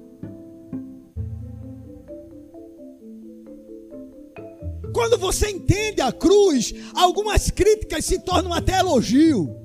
[4.94, 9.65] Quando você entende a cruz, algumas críticas se tornam até elogio.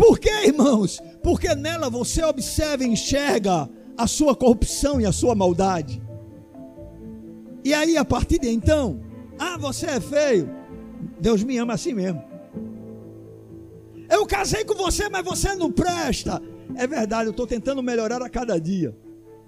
[0.00, 0.98] Por que, irmãos?
[1.22, 3.68] Porque nela você observa e enxerga
[3.98, 6.02] a sua corrupção e a sua maldade.
[7.62, 8.98] E aí, a partir de então,
[9.38, 10.48] ah, você é feio.
[11.20, 12.24] Deus me ama assim mesmo.
[14.08, 16.40] Eu casei com você, mas você não presta.
[16.76, 18.96] É verdade, eu estou tentando melhorar a cada dia.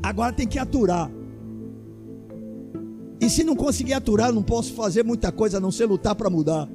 [0.03, 1.11] Agora tem que aturar.
[3.19, 6.29] E se não conseguir aturar, não posso fazer muita coisa a não ser lutar para
[6.29, 6.69] mudar.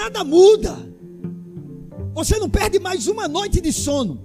[0.00, 0.74] Nada muda.
[2.14, 4.18] Você não perde mais uma noite de sono.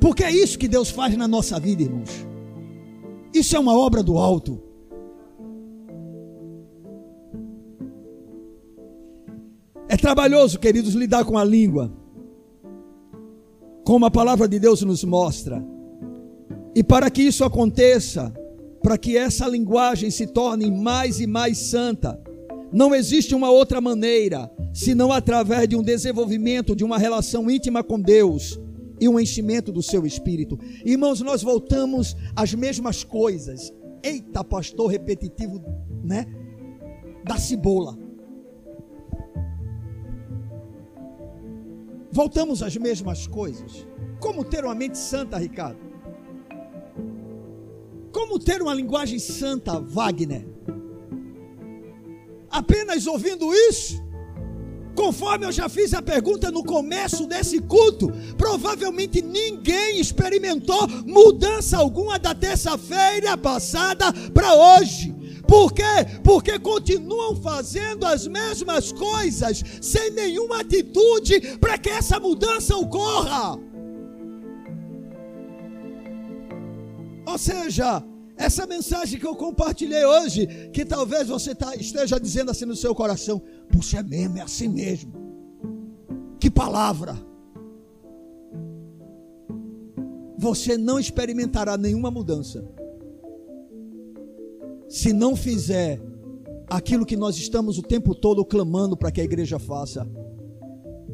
[0.00, 2.24] Porque é isso que Deus faz na nossa vida, irmãos.
[3.34, 4.62] Isso é uma obra do alto.
[9.88, 11.92] É trabalhoso, queridos, lidar com a língua,
[13.84, 15.60] como a palavra de Deus nos mostra.
[16.76, 18.32] E para que isso aconteça,
[18.82, 22.20] para que essa linguagem se torne mais e mais santa,
[22.72, 28.00] não existe uma outra maneira senão através de um desenvolvimento de uma relação íntima com
[28.00, 28.58] Deus
[29.00, 30.58] e um enchimento do seu espírito.
[30.84, 33.72] Irmãos, nós voltamos às mesmas coisas.
[34.02, 35.60] Eita, pastor repetitivo,
[36.04, 36.26] né?
[37.24, 37.98] Da cebola.
[42.12, 43.86] Voltamos às mesmas coisas.
[44.20, 45.89] Como ter uma mente santa, Ricardo?
[48.20, 50.46] Como ter uma linguagem santa, Wagner?
[52.50, 53.98] Apenas ouvindo isso,
[54.94, 62.18] conforme eu já fiz a pergunta no começo desse culto, provavelmente ninguém experimentou mudança alguma
[62.18, 65.14] da terça-feira passada para hoje.
[65.48, 65.82] Por quê?
[66.22, 73.58] Porque continuam fazendo as mesmas coisas, sem nenhuma atitude para que essa mudança ocorra.
[77.26, 78.04] Ou seja,
[78.40, 82.94] essa mensagem que eu compartilhei hoje, que talvez você tá, esteja dizendo assim no seu
[82.94, 85.12] coração: puxa, é mesmo, é assim mesmo.
[86.40, 87.14] Que palavra!
[90.38, 92.64] Você não experimentará nenhuma mudança
[94.88, 96.00] se não fizer
[96.68, 100.08] aquilo que nós estamos o tempo todo clamando para que a igreja faça,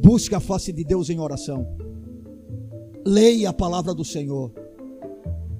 [0.01, 1.67] busque a face de Deus em oração,
[3.05, 4.53] leia a palavra do Senhor,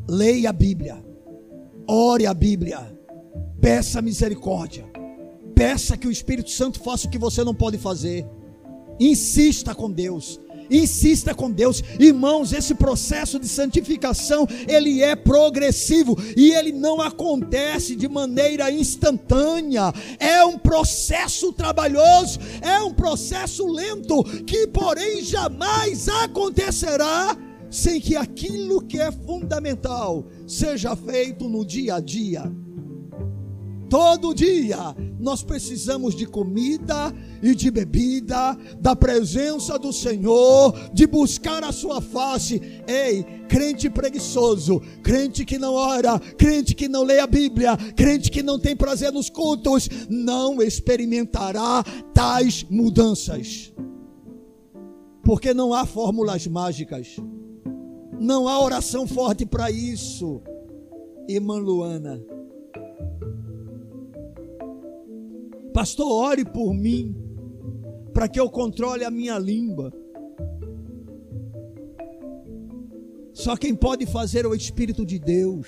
[0.09, 1.06] leia a Bíblia,
[1.89, 2.81] ore a Bíblia,
[3.61, 4.85] peça misericórdia,
[5.55, 8.27] peça que o Espírito Santo faça o que você não pode fazer,
[8.99, 10.41] insista com Deus,
[10.71, 12.53] Insista com Deus, irmãos.
[12.53, 19.93] Esse processo de santificação ele é progressivo e ele não acontece de maneira instantânea.
[20.19, 27.37] É um processo trabalhoso, é um processo lento que, porém, jamais acontecerá
[27.71, 32.51] sem que aquilo que é fundamental seja feito no dia a dia.
[33.89, 41.63] Todo dia nós precisamos de comida e de bebida, da presença do Senhor, de buscar
[41.63, 42.61] a sua face.
[42.87, 48.43] Ei, crente preguiçoso, crente que não ora, crente que não lê a Bíblia, crente que
[48.43, 53.73] não tem prazer nos cultos, não experimentará tais mudanças.
[55.23, 57.17] Porque não há fórmulas mágicas.
[58.19, 60.41] Não há oração forte para isso.
[61.29, 62.23] Irmã Luana,
[65.77, 67.15] Pastor, ore por mim,
[68.15, 69.93] para que eu controle a minha língua.
[73.35, 75.67] Só quem pode fazer é o Espírito de Deus.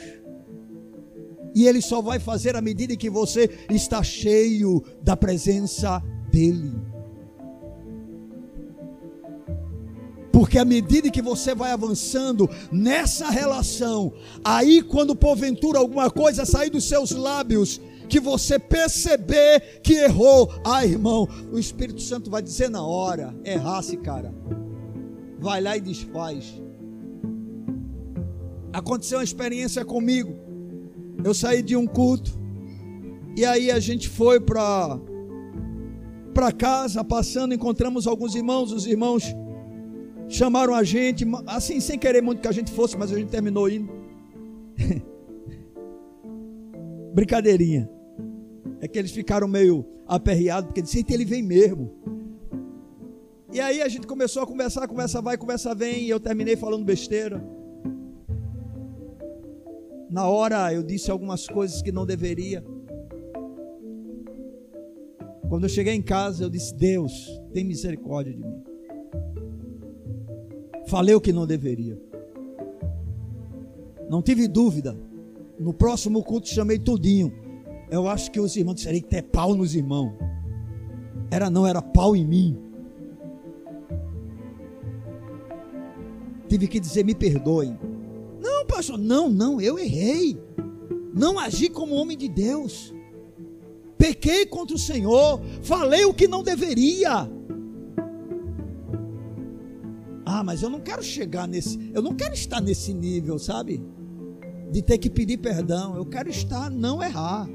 [1.55, 6.03] E Ele só vai fazer à medida que você está cheio da presença
[6.33, 6.88] dEle.
[10.33, 14.13] Porque à medida que você vai avançando nessa relação,
[14.45, 20.51] aí quando porventura alguma coisa sair dos seus lábios, que você perceber que errou.
[20.65, 24.35] Ah, irmão, o Espírito Santo vai dizer na hora: errasse, cara.
[25.39, 26.61] Vai lá e desfaz.
[28.73, 30.35] Aconteceu uma experiência comigo.
[31.23, 32.39] Eu saí de um culto
[33.37, 34.99] e aí a gente foi para
[36.35, 39.25] para casa, passando, encontramos alguns irmãos, os irmãos
[40.29, 43.69] Chamaram a gente, assim, sem querer muito que a gente fosse, mas a gente terminou
[43.69, 43.91] indo.
[47.15, 47.91] Brincadeirinha.
[48.81, 51.91] É que eles ficaram meio aperreados, porque disseram, ele vem mesmo.
[53.53, 56.85] E aí a gente começou a conversar, conversa vai, conversa vem, e eu terminei falando
[56.85, 57.43] besteira.
[60.11, 62.63] Na hora eu disse algumas coisas que não deveria.
[65.49, 67.13] Quando eu cheguei em casa, eu disse: Deus,
[67.53, 68.68] tem misericórdia de mim.
[70.89, 72.01] Falei o que não deveria.
[74.09, 74.99] Não tive dúvida.
[75.61, 77.31] No próximo culto chamei tudinho.
[77.91, 80.15] Eu acho que os irmãos disseram que é pau nos irmãos.
[81.31, 82.59] Era não, era pau em mim.
[86.49, 87.79] Tive que dizer, me perdoem.
[88.41, 90.41] Não, pastor, não, não, eu errei.
[91.13, 92.95] Não agi como homem de Deus.
[93.99, 95.39] Pequei contra o Senhor.
[95.61, 97.31] Falei o que não deveria.
[100.39, 103.83] Ah, mas eu não quero chegar nesse, eu não quero estar nesse nível, sabe?
[104.71, 105.97] De ter que pedir perdão.
[105.97, 107.49] Eu quero estar, não errar.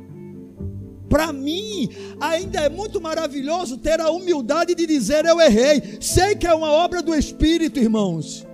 [1.08, 1.88] Para mim,
[2.20, 5.98] ainda é muito maravilhoso ter a humildade de dizer eu errei.
[6.02, 8.46] Sei que é uma obra do Espírito, irmãos.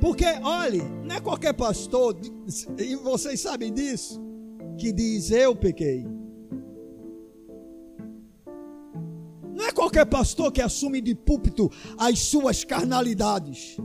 [0.00, 2.16] Porque, olhe, não é qualquer pastor,
[2.78, 4.22] e vocês sabem disso,
[4.78, 6.06] que diz eu pequei.
[9.62, 13.76] Não é qualquer pastor que assume de púlpito as suas carnalidades.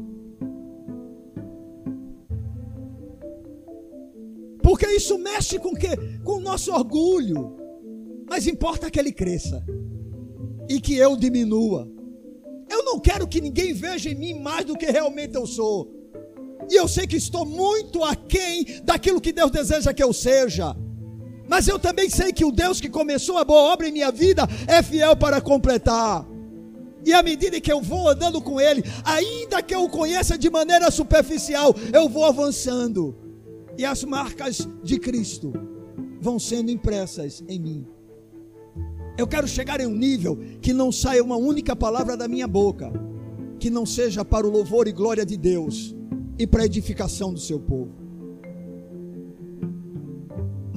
[4.63, 5.95] Porque isso mexe com que?
[6.23, 7.55] Com o nosso orgulho.
[8.27, 9.63] Mas importa que ele cresça
[10.67, 11.87] e que eu diminua.
[12.67, 15.93] Eu não quero que ninguém veja em mim mais do que realmente eu sou.
[16.71, 20.75] E eu sei que estou muito aquém daquilo que Deus deseja que eu seja.
[21.47, 24.47] Mas eu também sei que o Deus que começou a boa obra em minha vida
[24.67, 26.25] é fiel para completar.
[27.05, 30.49] E à medida que eu vou andando com Ele, ainda que eu o conheça de
[30.49, 33.15] maneira superficial, eu vou avançando.
[33.77, 35.53] E as marcas de Cristo
[36.19, 37.87] vão sendo impressas em mim.
[39.17, 42.91] Eu quero chegar em um nível que não saia uma única palavra da minha boca,
[43.59, 45.95] que não seja para o louvor e glória de Deus
[46.37, 48.06] e para a edificação do seu povo.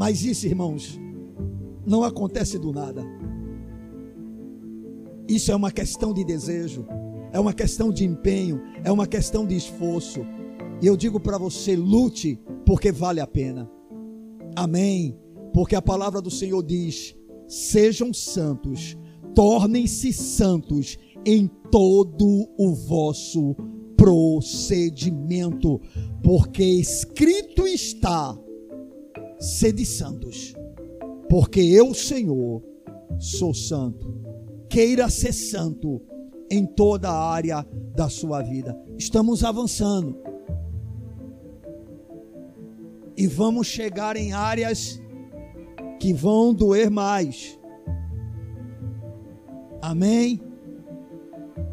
[0.01, 0.99] Mas isso, irmãos,
[1.87, 3.05] não acontece do nada.
[5.29, 6.87] Isso é uma questão de desejo,
[7.31, 10.21] é uma questão de empenho, é uma questão de esforço.
[10.81, 13.71] E eu digo para você: lute, porque vale a pena.
[14.57, 15.19] Amém.
[15.53, 17.15] Porque a palavra do Senhor diz:
[17.47, 18.97] sejam santos,
[19.35, 20.97] tornem-se santos
[21.27, 23.55] em todo o vosso
[23.99, 25.79] procedimento,
[26.23, 28.35] porque escrito está
[29.41, 30.55] sede santos,
[31.29, 32.63] porque eu, Senhor,
[33.19, 34.21] sou santo.
[34.69, 36.01] Queira ser santo
[36.51, 38.79] em toda a área da sua vida.
[38.99, 40.17] Estamos avançando.
[43.17, 45.01] E vamos chegar em áreas
[45.99, 47.59] que vão doer mais.
[49.83, 50.41] Amém?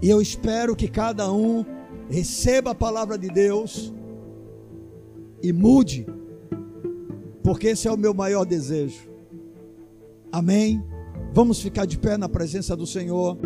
[0.02, 1.66] E eu espero que cada um
[2.10, 3.94] receba a palavra de Deus
[5.42, 6.06] e mude
[7.48, 9.10] porque esse é o meu maior desejo.
[10.30, 10.84] Amém?
[11.32, 13.38] Vamos ficar de pé na presença do Senhor.